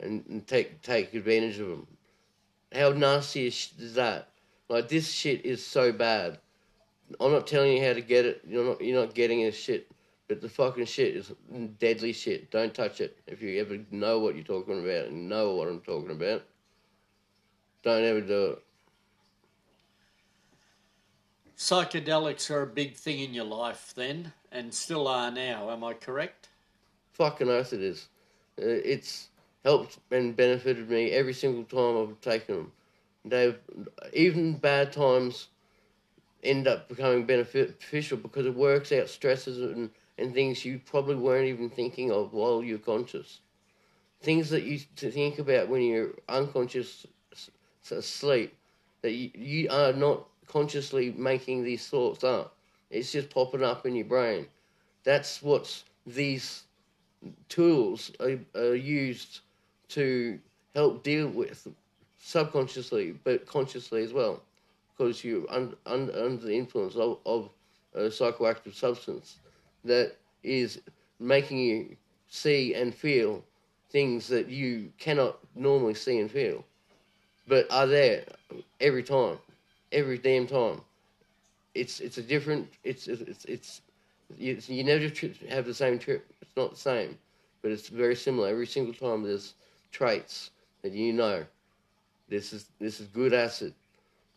and, 0.00 0.22
and 0.28 0.46
take 0.46 0.82
take 0.82 1.14
advantage 1.14 1.58
of 1.58 1.68
them. 1.68 1.86
How 2.74 2.90
nasty 2.90 3.46
is, 3.46 3.70
is 3.78 3.94
that? 3.94 4.28
Like 4.68 4.88
this 4.88 5.10
shit 5.10 5.46
is 5.46 5.64
so 5.64 5.92
bad. 5.92 6.38
I'm 7.18 7.32
not 7.32 7.46
telling 7.46 7.72
you 7.72 7.82
how 7.86 7.94
to 7.94 8.02
get 8.02 8.26
it. 8.26 8.42
You're 8.46 8.66
not 8.66 8.82
you're 8.82 9.00
not 9.00 9.14
getting 9.14 9.42
this 9.42 9.58
shit. 9.58 9.90
But 10.28 10.42
the 10.42 10.48
fucking 10.48 10.84
shit 10.84 11.16
is 11.16 11.32
deadly 11.78 12.12
shit. 12.12 12.50
Don't 12.50 12.74
touch 12.74 13.00
it. 13.00 13.16
If 13.26 13.40
you 13.40 13.58
ever 13.60 13.78
know 13.90 14.18
what 14.18 14.34
you're 14.34 14.44
talking 14.44 14.84
about 14.84 15.06
and 15.06 15.28
know 15.28 15.54
what 15.54 15.68
I'm 15.68 15.80
talking 15.80 16.10
about, 16.10 16.42
don't 17.82 18.04
ever 18.04 18.20
do 18.20 18.44
it. 18.46 18.62
Psychedelics 21.56 22.50
are 22.50 22.62
a 22.62 22.66
big 22.66 22.96
thing 22.96 23.20
in 23.20 23.32
your 23.32 23.44
life 23.44 23.94
then, 23.96 24.32
and 24.56 24.72
still 24.72 25.06
are 25.06 25.30
now. 25.30 25.70
Am 25.70 25.84
I 25.84 25.92
correct? 25.92 26.48
Fucking 27.12 27.48
oath 27.48 27.72
it 27.72 27.82
is. 27.82 28.08
Uh, 28.58 28.64
it's 28.64 29.28
helped 29.64 29.98
and 30.10 30.34
benefited 30.34 30.88
me 30.88 31.10
every 31.10 31.34
single 31.34 31.64
time 31.64 32.08
I've 32.08 32.20
taken 32.20 32.56
them. 32.56 32.72
They've 33.24 33.58
even 34.12 34.56
bad 34.56 34.92
times 34.92 35.48
end 36.42 36.66
up 36.66 36.88
becoming 36.88 37.26
beneficial 37.26 38.16
because 38.16 38.46
it 38.46 38.54
works 38.54 38.92
out 38.92 39.08
stresses 39.08 39.60
and 39.60 39.90
and 40.18 40.32
things 40.32 40.64
you 40.64 40.80
probably 40.86 41.16
weren't 41.16 41.46
even 41.46 41.68
thinking 41.68 42.10
of 42.10 42.32
while 42.32 42.62
you're 42.62 42.78
conscious. 42.78 43.40
Things 44.22 44.48
that 44.50 44.62
you 44.62 44.78
think 44.78 45.38
about 45.38 45.68
when 45.68 45.82
you're 45.82 46.12
unconscious 46.28 47.06
asleep, 47.90 48.56
that 49.02 49.12
you, 49.12 49.30
you 49.34 49.68
are 49.70 49.92
not 49.92 50.26
consciously 50.46 51.12
making 51.16 51.64
these 51.64 51.86
thoughts 51.86 52.24
up, 52.24 52.55
It's 52.90 53.12
just 53.12 53.30
popping 53.30 53.62
up 53.62 53.86
in 53.86 53.94
your 53.94 54.04
brain. 54.04 54.46
That's 55.04 55.42
what 55.42 55.82
these 56.06 56.62
tools 57.48 58.12
are, 58.20 58.38
are 58.54 58.74
used 58.74 59.40
to 59.88 60.38
help 60.74 61.02
deal 61.02 61.28
with 61.28 61.66
subconsciously, 62.20 63.12
but 63.24 63.46
consciously 63.46 64.02
as 64.02 64.12
well, 64.12 64.42
because 64.96 65.24
you're 65.24 65.50
un, 65.50 65.74
un, 65.86 66.10
under 66.10 66.46
the 66.46 66.56
influence 66.56 66.96
of, 66.96 67.18
of 67.24 67.50
a 67.94 68.02
psychoactive 68.02 68.74
substance 68.74 69.36
that 69.84 70.16
is 70.42 70.80
making 71.18 71.58
you 71.58 71.96
see 72.28 72.74
and 72.74 72.94
feel 72.94 73.42
things 73.90 74.26
that 74.28 74.48
you 74.48 74.92
cannot 74.98 75.38
normally 75.54 75.94
see 75.94 76.18
and 76.18 76.30
feel, 76.30 76.64
but 77.46 77.70
are 77.70 77.86
there 77.86 78.24
every 78.80 79.02
time, 79.02 79.38
every 79.92 80.18
damn 80.18 80.46
time. 80.46 80.80
It's 81.76 82.00
it's 82.00 82.18
a 82.18 82.22
different. 82.22 82.68
It's 82.84 83.06
it's 83.08 83.44
it's 83.44 83.82
you, 84.36 84.58
you 84.66 84.84
never 84.84 85.10
have 85.48 85.66
the 85.66 85.74
same 85.74 85.98
trip. 85.98 86.26
It's 86.40 86.56
not 86.56 86.70
the 86.72 86.76
same, 86.76 87.18
but 87.62 87.70
it's 87.70 87.88
very 87.88 88.16
similar. 88.16 88.48
Every 88.48 88.66
single 88.66 88.94
time 88.94 89.22
there's 89.22 89.54
traits 89.92 90.50
that 90.82 90.92
you 90.92 91.12
know. 91.12 91.44
This 92.28 92.52
is 92.52 92.66
this 92.80 93.00
is 93.00 93.06
good 93.06 93.32
acid. 93.32 93.72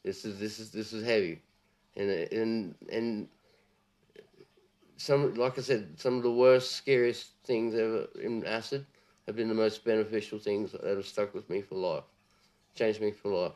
This 0.04 0.26
is 0.26 0.40
this 0.40 0.60
is 0.60 0.70
this 0.72 0.94
is 0.94 1.04
heavy, 1.04 1.42
and 1.96 2.10
and 2.10 2.76
and 2.92 3.28
some 4.98 5.34
like 5.36 5.58
I 5.58 5.62
said, 5.62 6.00
some 6.00 6.18
of 6.18 6.24
the 6.24 6.32
worst, 6.32 6.74
scariest 6.74 7.32
things 7.46 7.74
ever 7.74 8.08
in 8.22 8.46
acid 8.46 8.86
have 9.26 9.36
been 9.36 9.48
the 9.48 9.56
most 9.56 9.84
beneficial 9.84 10.40
things 10.40 10.72
that 10.74 10.84
have 10.84 11.06
stuck 11.06 11.34
with 11.34 11.50
me 11.50 11.62
for 11.62 11.76
life, 11.76 12.04
changed 12.76 13.02
me 13.02 13.12
for 13.12 13.30
life. 13.30 13.54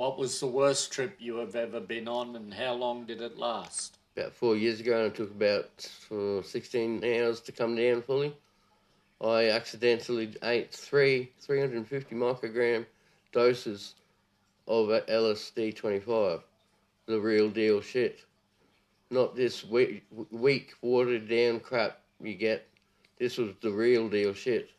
What 0.00 0.16
was 0.16 0.40
the 0.40 0.46
worst 0.46 0.90
trip 0.94 1.16
you 1.18 1.36
have 1.36 1.54
ever 1.54 1.78
been 1.78 2.08
on, 2.08 2.34
and 2.34 2.54
how 2.54 2.72
long 2.72 3.04
did 3.04 3.20
it 3.20 3.36
last? 3.36 3.98
About 4.16 4.32
four 4.32 4.56
years 4.56 4.80
ago, 4.80 4.96
and 4.96 5.12
it 5.12 5.14
took 5.14 5.30
about 5.30 5.90
uh, 6.10 6.40
16 6.40 7.04
hours 7.04 7.40
to 7.40 7.52
come 7.52 7.76
down 7.76 8.00
fully. 8.00 8.34
I 9.20 9.50
accidentally 9.50 10.32
ate 10.42 10.72
three 10.72 11.32
350 11.42 12.14
microgram 12.14 12.86
doses 13.30 13.94
of 14.66 14.88
LSD 14.88 15.76
25, 15.76 16.40
the 17.04 17.20
real 17.20 17.50
deal 17.50 17.82
shit. 17.82 18.24
Not 19.10 19.36
this 19.36 19.66
weak, 19.66 20.06
weak 20.30 20.72
watered 20.80 21.28
down 21.28 21.60
crap 21.60 22.00
you 22.22 22.36
get. 22.36 22.66
This 23.18 23.36
was 23.36 23.50
the 23.60 23.70
real 23.70 24.08
deal 24.08 24.32
shit. 24.32 24.70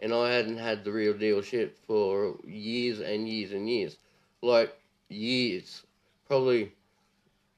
And 0.00 0.12
I 0.12 0.34
hadn't 0.34 0.58
had 0.58 0.84
the 0.84 0.92
real 0.92 1.14
deal 1.14 1.40
shit 1.40 1.78
for 1.86 2.36
years 2.44 3.00
and 3.00 3.26
years 3.26 3.52
and 3.52 3.70
years. 3.70 3.96
Like 4.46 4.76
years. 5.08 5.82
Probably 6.26 6.72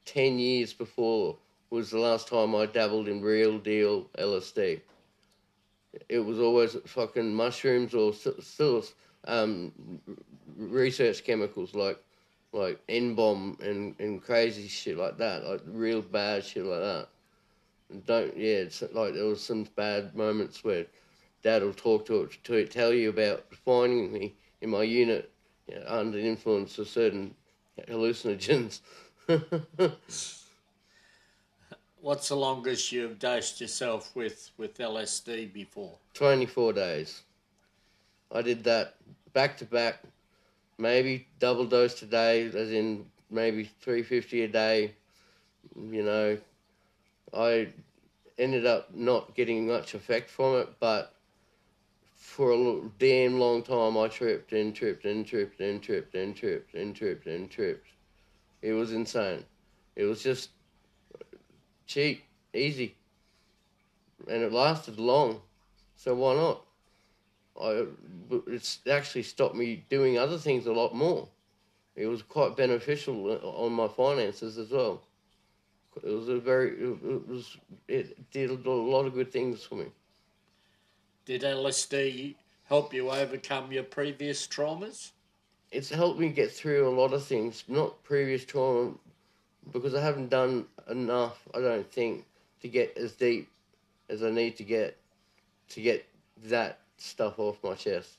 10 0.05 0.39
years 0.39 0.73
before 0.73 1.37
was 1.71 1.91
the 1.91 1.99
last 1.99 2.29
time 2.29 2.55
I 2.55 2.67
dabbled 2.67 3.09
in 3.09 3.21
real 3.23 3.59
deal 3.59 4.09
LSD 4.19 4.81
it 6.09 6.19
was 6.19 6.39
always 6.39 6.77
fucking 6.87 7.35
mushrooms 7.35 7.95
or 7.95 8.13
still 8.13 8.85
um, 9.27 9.73
research 10.57 11.25
chemicals 11.25 11.75
like 11.75 11.99
like 12.53 12.81
N 12.89 13.15
bomb 13.15 13.59
and, 13.61 13.95
and 13.99 14.23
crazy 14.23 14.69
shit 14.69 14.97
like 14.97 15.19
that, 15.19 15.45
like 15.45 15.61
real 15.67 16.01
bad 16.01 16.45
shit 16.45 16.65
like 16.65 16.81
that. 16.81 17.09
Don't 18.07 18.37
yeah, 18.37 18.65
it's 18.67 18.83
like 18.93 19.15
there 19.15 19.27
was 19.27 19.45
some 19.45 19.67
bad 19.77 20.15
moments 20.15 20.65
where 20.65 20.87
Dad 21.43 21.63
will 21.63 21.75
talk 21.75 22.07
to 22.07 22.29
to 22.45 22.67
tell 22.67 22.93
you 22.93 23.11
about 23.11 23.45
finding 23.55 24.13
me 24.13 24.35
in 24.61 24.71
my 24.71 24.83
unit 24.83 25.31
you 25.69 25.79
know, 25.79 25.85
under 25.87 26.17
the 26.17 26.27
influence 26.27 26.79
of 26.79 26.89
certain 26.89 27.35
hallucinogens. 27.89 28.81
What's 32.01 32.29
the 32.29 32.37
longest 32.37 32.93
you've 32.93 33.19
dosed 33.19 33.61
yourself 33.61 34.15
with, 34.15 34.51
with 34.57 34.79
LSD 34.79 35.53
before? 35.53 35.99
24 36.15 36.73
days. 36.73 37.23
I 38.33 38.43
did 38.43 38.65
that 38.65 38.95
back 39.33 39.57
to 39.59 39.65
back, 39.65 40.01
maybe 40.79 41.27
double 41.41 41.65
dose 41.65 42.01
a 42.03 42.07
day, 42.07 42.47
as 42.47 42.71
in 42.71 43.07
maybe 43.31 43.65
350 43.81 44.43
a 44.43 44.49
day. 44.49 44.93
You 45.77 46.03
know, 46.03 46.39
I 47.35 47.69
ended 48.39 48.65
up 48.65 48.95
not 48.95 49.35
getting 49.35 49.67
much 49.67 49.95
effect 49.95 50.31
from 50.31 50.57
it, 50.57 50.69
but 50.81 51.15
for 52.29 52.53
a 52.53 52.81
damn 52.99 53.41
long 53.41 53.63
time 53.63 53.97
I 53.97 54.07
tripped 54.07 54.53
and 54.53 54.75
tripped 54.75 55.05
and 55.07 55.27
tripped 55.27 55.61
and 55.61 55.83
tripped 55.83 56.15
and 56.15 56.37
tripped 56.37 56.75
and 56.75 56.95
tripped 56.95 57.27
and 57.27 57.51
tripped. 57.51 57.89
It 58.63 58.73
was 58.73 58.93
insane. 58.93 59.45
It 59.97 60.05
was 60.05 60.23
just 60.23 60.51
uh, 61.15 61.25
cheap, 61.87 62.23
easy, 62.55 62.95
and 64.29 64.43
it 64.43 64.53
lasted 64.53 65.01
long. 65.01 65.41
So 65.97 66.15
why 66.15 66.35
not? 66.35 66.65
I, 67.61 67.87
it's 68.47 68.81
actually 68.89 69.25
stopped 69.25 69.57
me 69.57 69.85
doing 69.89 70.19
other 70.19 70.39
things 70.39 70.67
a 70.67 70.73
lot 70.73 70.95
more. 70.95 71.29
It 71.97 72.07
was 72.07 72.23
quite 72.23 72.57
beneficial 72.57 73.33
uh, 73.33 73.65
on 73.65 73.73
my 73.73 73.89
finances 73.89 74.59
as 74.59 74.71
well. 74.71 75.03
It 76.05 76.11
was 76.11 76.29
a 76.29 76.39
very, 76.39 76.79
it 76.79 77.29
was, 77.29 77.57
it 77.89 78.31
did 78.31 78.51
a 78.51 78.71
lot 78.71 79.07
of 79.07 79.15
good 79.15 79.33
things 79.33 79.65
for 79.65 79.75
me. 79.77 79.87
Did 81.29 81.43
LSD 81.43 82.37
help 82.71 82.95
you 82.95 83.11
overcome 83.11 83.71
your 83.71 83.83
previous 83.83 84.47
traumas? 84.47 85.11
It's 85.71 85.91
helped 85.91 86.19
me 86.19 86.31
get 86.31 86.51
through 86.51 86.89
a 86.89 86.97
lot 86.99 87.13
of 87.13 87.23
things, 87.23 87.65
not 87.69 88.03
previous 88.03 88.47
trauma, 88.47 88.95
because 89.71 89.95
I 89.95 90.01
haven't 90.01 90.31
done 90.31 90.65
enough, 90.89 91.47
I 91.55 91.61
don't 91.61 91.93
think, 91.93 92.25
to 92.63 92.69
get 92.69 92.97
as 92.97 93.13
deep 93.13 93.51
as 94.09 94.23
I 94.23 94.31
need 94.31 94.57
to 94.57 94.65
get 94.65 94.97
to 95.69 95.83
get 95.83 96.07
that 96.45 96.79
stuff 96.97 97.39
off 97.39 97.63
my 97.63 97.75
chest 97.75 98.15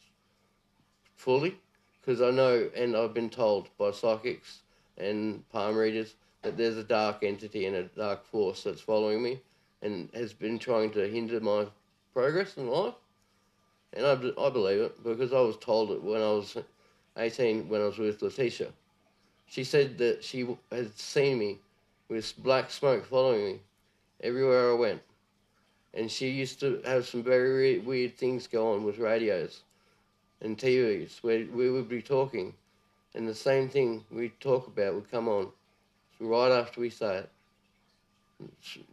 fully. 1.16 1.58
Because 2.00 2.22
I 2.22 2.30
know, 2.30 2.70
and 2.76 2.96
I've 2.96 3.16
been 3.16 3.32
told 3.32 3.70
by 3.80 3.90
psychics 3.90 4.60
and 5.00 5.50
palm 5.50 5.76
readers 5.76 6.14
that 6.44 6.58
there's 6.58 6.78
a 6.78 6.84
dark 6.84 7.24
entity 7.24 7.66
and 7.66 7.76
a 7.76 7.84
dark 7.86 8.24
force 8.24 8.62
that's 8.62 8.82
following 8.82 9.24
me 9.24 9.42
and 9.82 10.12
has 10.14 10.32
been 10.32 10.60
trying 10.60 10.92
to 10.92 11.08
hinder 11.08 11.40
my 11.40 11.66
progress 12.14 12.58
in 12.58 12.68
life. 12.68 12.96
And 13.94 14.06
I, 14.06 14.12
I 14.12 14.50
believe 14.50 14.82
it 14.82 15.04
because 15.04 15.34
I 15.34 15.40
was 15.40 15.58
told 15.58 15.92
it 15.92 16.04
when 16.04 16.22
I 16.22 16.32
was 16.32 16.58
18 17.18 17.68
when 17.70 17.82
I 17.82 17.86
was 17.86 17.98
with 17.98 18.22
Letitia. 18.22 18.72
She 19.48 19.64
said 19.64 19.98
that 19.98 20.24
she 20.24 20.48
had 20.72 20.98
seen 20.98 21.40
me 21.40 21.58
with 22.08 22.34
black 22.44 22.70
smoke 22.70 23.06
following 23.06 23.46
me 23.46 23.60
everywhere 24.22 24.72
I 24.72 24.76
went. 24.76 25.02
And 25.94 26.12
she 26.12 26.30
used 26.30 26.60
to 26.60 26.82
have 26.86 27.08
some 27.08 27.24
very 27.24 27.80
weird 27.80 28.16
things 28.16 28.46
go 28.46 28.74
on 28.74 28.84
with 28.84 29.00
radios 29.00 29.62
and 30.42 30.58
TVs 30.58 31.24
where 31.24 31.46
we 31.52 31.70
would 31.70 31.90
be 31.90 32.02
talking, 32.02 32.54
and 33.14 33.28
the 33.28 33.36
same 33.36 33.70
thing 33.70 34.06
we'd 34.12 34.40
talk 34.40 34.68
about 34.68 34.94
would 34.94 35.12
come 35.12 35.28
on 35.28 35.48
right 36.20 36.52
after 36.52 36.80
we 36.80 36.90
say 36.90 37.18
it, 37.18 37.30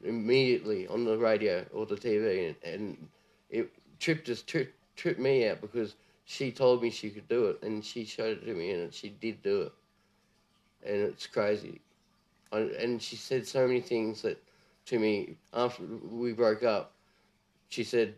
immediately 0.04 0.86
on 0.88 1.04
the 1.04 1.16
radio 1.16 1.64
or 1.72 1.86
the 1.86 1.96
TV, 1.96 2.48
and, 2.48 2.56
and 2.64 3.08
it 3.50 3.70
tripped 3.98 4.28
us, 4.28 4.42
tripped, 4.42 4.74
tripped 4.96 5.20
me 5.20 5.48
out 5.48 5.60
because 5.60 5.94
she 6.24 6.50
told 6.50 6.82
me 6.82 6.90
she 6.90 7.10
could 7.10 7.28
do 7.28 7.46
it, 7.46 7.62
and 7.62 7.84
she 7.84 8.04
showed 8.04 8.38
it 8.38 8.46
to 8.46 8.54
me, 8.54 8.70
and 8.72 8.92
she 8.92 9.08
did 9.10 9.42
do 9.42 9.62
it 9.62 9.72
and 10.84 10.96
it's 11.02 11.26
crazy. 11.26 11.80
I, 12.52 12.58
and 12.80 13.02
she 13.02 13.16
said 13.16 13.46
so 13.46 13.66
many 13.66 13.80
things 13.80 14.22
that 14.22 14.42
to 14.86 14.98
me 14.98 15.36
after 15.52 15.82
we 15.84 16.32
broke 16.32 16.62
up. 16.62 16.92
She 17.68 17.84
said 17.84 18.14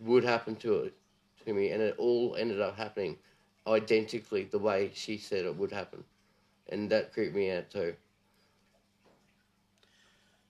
would 0.00 0.24
happen 0.24 0.56
to 0.56 0.76
it 0.80 0.94
to 1.44 1.52
me, 1.52 1.70
and 1.70 1.82
it 1.82 1.94
all 1.98 2.36
ended 2.36 2.60
up 2.60 2.76
happening 2.76 3.16
identically 3.66 4.44
the 4.44 4.58
way 4.58 4.90
she 4.94 5.18
said 5.18 5.44
it 5.44 5.56
would 5.56 5.72
happen, 5.72 6.04
and 6.68 6.90
that 6.90 7.12
creeped 7.12 7.34
me 7.34 7.50
out 7.50 7.70
too. 7.70 7.94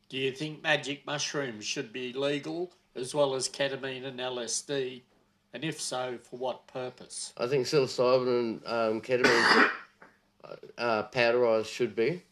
Do 0.08 0.16
you 0.18 0.30
think 0.30 0.62
magic 0.62 1.04
mushrooms 1.04 1.64
should 1.64 1.92
be 1.92 2.12
legal 2.12 2.72
as 2.94 3.14
well 3.14 3.34
as 3.34 3.48
ketamine 3.48 4.04
and 4.04 4.20
LSD? 4.20 5.02
And 5.52 5.64
if 5.64 5.80
so, 5.80 6.18
for 6.22 6.36
what 6.36 6.66
purpose? 6.68 7.32
I 7.36 7.46
think 7.46 7.66
psilocybin 7.66 8.28
and 8.28 8.66
um, 8.66 9.00
ketamine 9.00 9.70
uh, 10.78 11.02
powderized 11.12 11.66
should 11.66 11.96
be. 11.96 12.22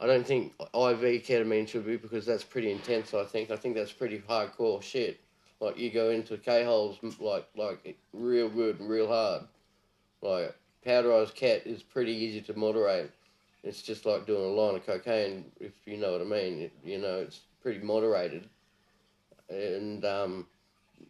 I 0.00 0.06
don't 0.06 0.26
think 0.26 0.52
IV 0.60 1.24
ketamine 1.24 1.68
should 1.68 1.84
be 1.84 1.96
because 1.96 2.24
that's 2.24 2.44
pretty 2.44 2.70
intense. 2.70 3.12
I 3.12 3.24
think 3.24 3.50
I 3.50 3.56
think 3.56 3.74
that's 3.74 3.92
pretty 3.92 4.22
hardcore 4.28 4.82
shit. 4.82 5.20
Like 5.60 5.78
you 5.78 5.90
go 5.90 6.10
into 6.10 6.38
K 6.38 6.64
holes 6.64 6.98
like 7.18 7.46
like 7.56 7.96
real 8.12 8.48
good 8.48 8.80
and 8.80 8.88
real 8.88 9.08
hard. 9.08 9.42
Like 10.22 10.54
powderized 10.86 11.34
cat 11.34 11.66
is 11.66 11.82
pretty 11.82 12.12
easy 12.12 12.40
to 12.42 12.54
moderate. 12.56 13.10
It's 13.62 13.82
just 13.82 14.06
like 14.06 14.26
doing 14.26 14.44
a 14.44 14.48
line 14.48 14.76
of 14.76 14.86
cocaine, 14.86 15.44
if 15.60 15.72
you 15.86 15.96
know 15.96 16.12
what 16.12 16.22
I 16.22 16.24
mean. 16.24 16.60
It, 16.62 16.72
you 16.84 16.98
know, 16.98 17.18
it's 17.20 17.40
pretty 17.62 17.80
moderated. 17.80 18.48
And 19.48 20.04
um, 20.04 20.46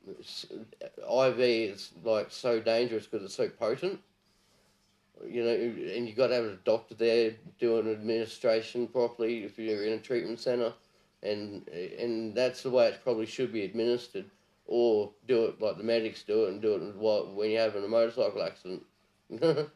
IV 0.09 1.39
is 1.39 1.91
like 2.03 2.31
so 2.31 2.61
dangerous 2.61 3.07
because 3.07 3.25
it's 3.25 3.35
so 3.35 3.49
potent 3.49 4.01
you 5.27 5.45
know, 5.45 5.51
and 5.51 6.07
you've 6.07 6.17
got 6.17 6.29
to 6.29 6.35
have 6.35 6.45
a 6.45 6.59
doctor 6.65 6.95
there 6.95 7.33
doing 7.59 7.91
administration 7.91 8.87
properly 8.87 9.45
if 9.45 9.59
you're 9.59 9.85
in 9.85 9.95
a 9.95 9.99
treatment 9.99 10.41
centre, 10.41 10.73
and 11.23 11.69
and 11.69 12.35
that's 12.35 12.63
the 12.63 12.71
way 12.71 12.89
it 12.89 13.01
probably 13.03 13.27
should 13.27 13.53
be 13.53 13.65
administered, 13.65 14.25
or 14.67 15.11
do 15.27 15.45
it 15.45 15.61
like 15.61 15.77
the 15.77 15.85
medics 15.85 16.23
do 16.23 16.45
it 16.45 16.51
and 16.51 16.63
do 16.63 16.75
it 16.75 16.97
while, 16.97 17.27
when 17.35 17.51
you're 17.51 17.61
having 17.61 17.85
a 17.85 17.89
motorcycle 17.89 18.43
accident. 18.43 18.83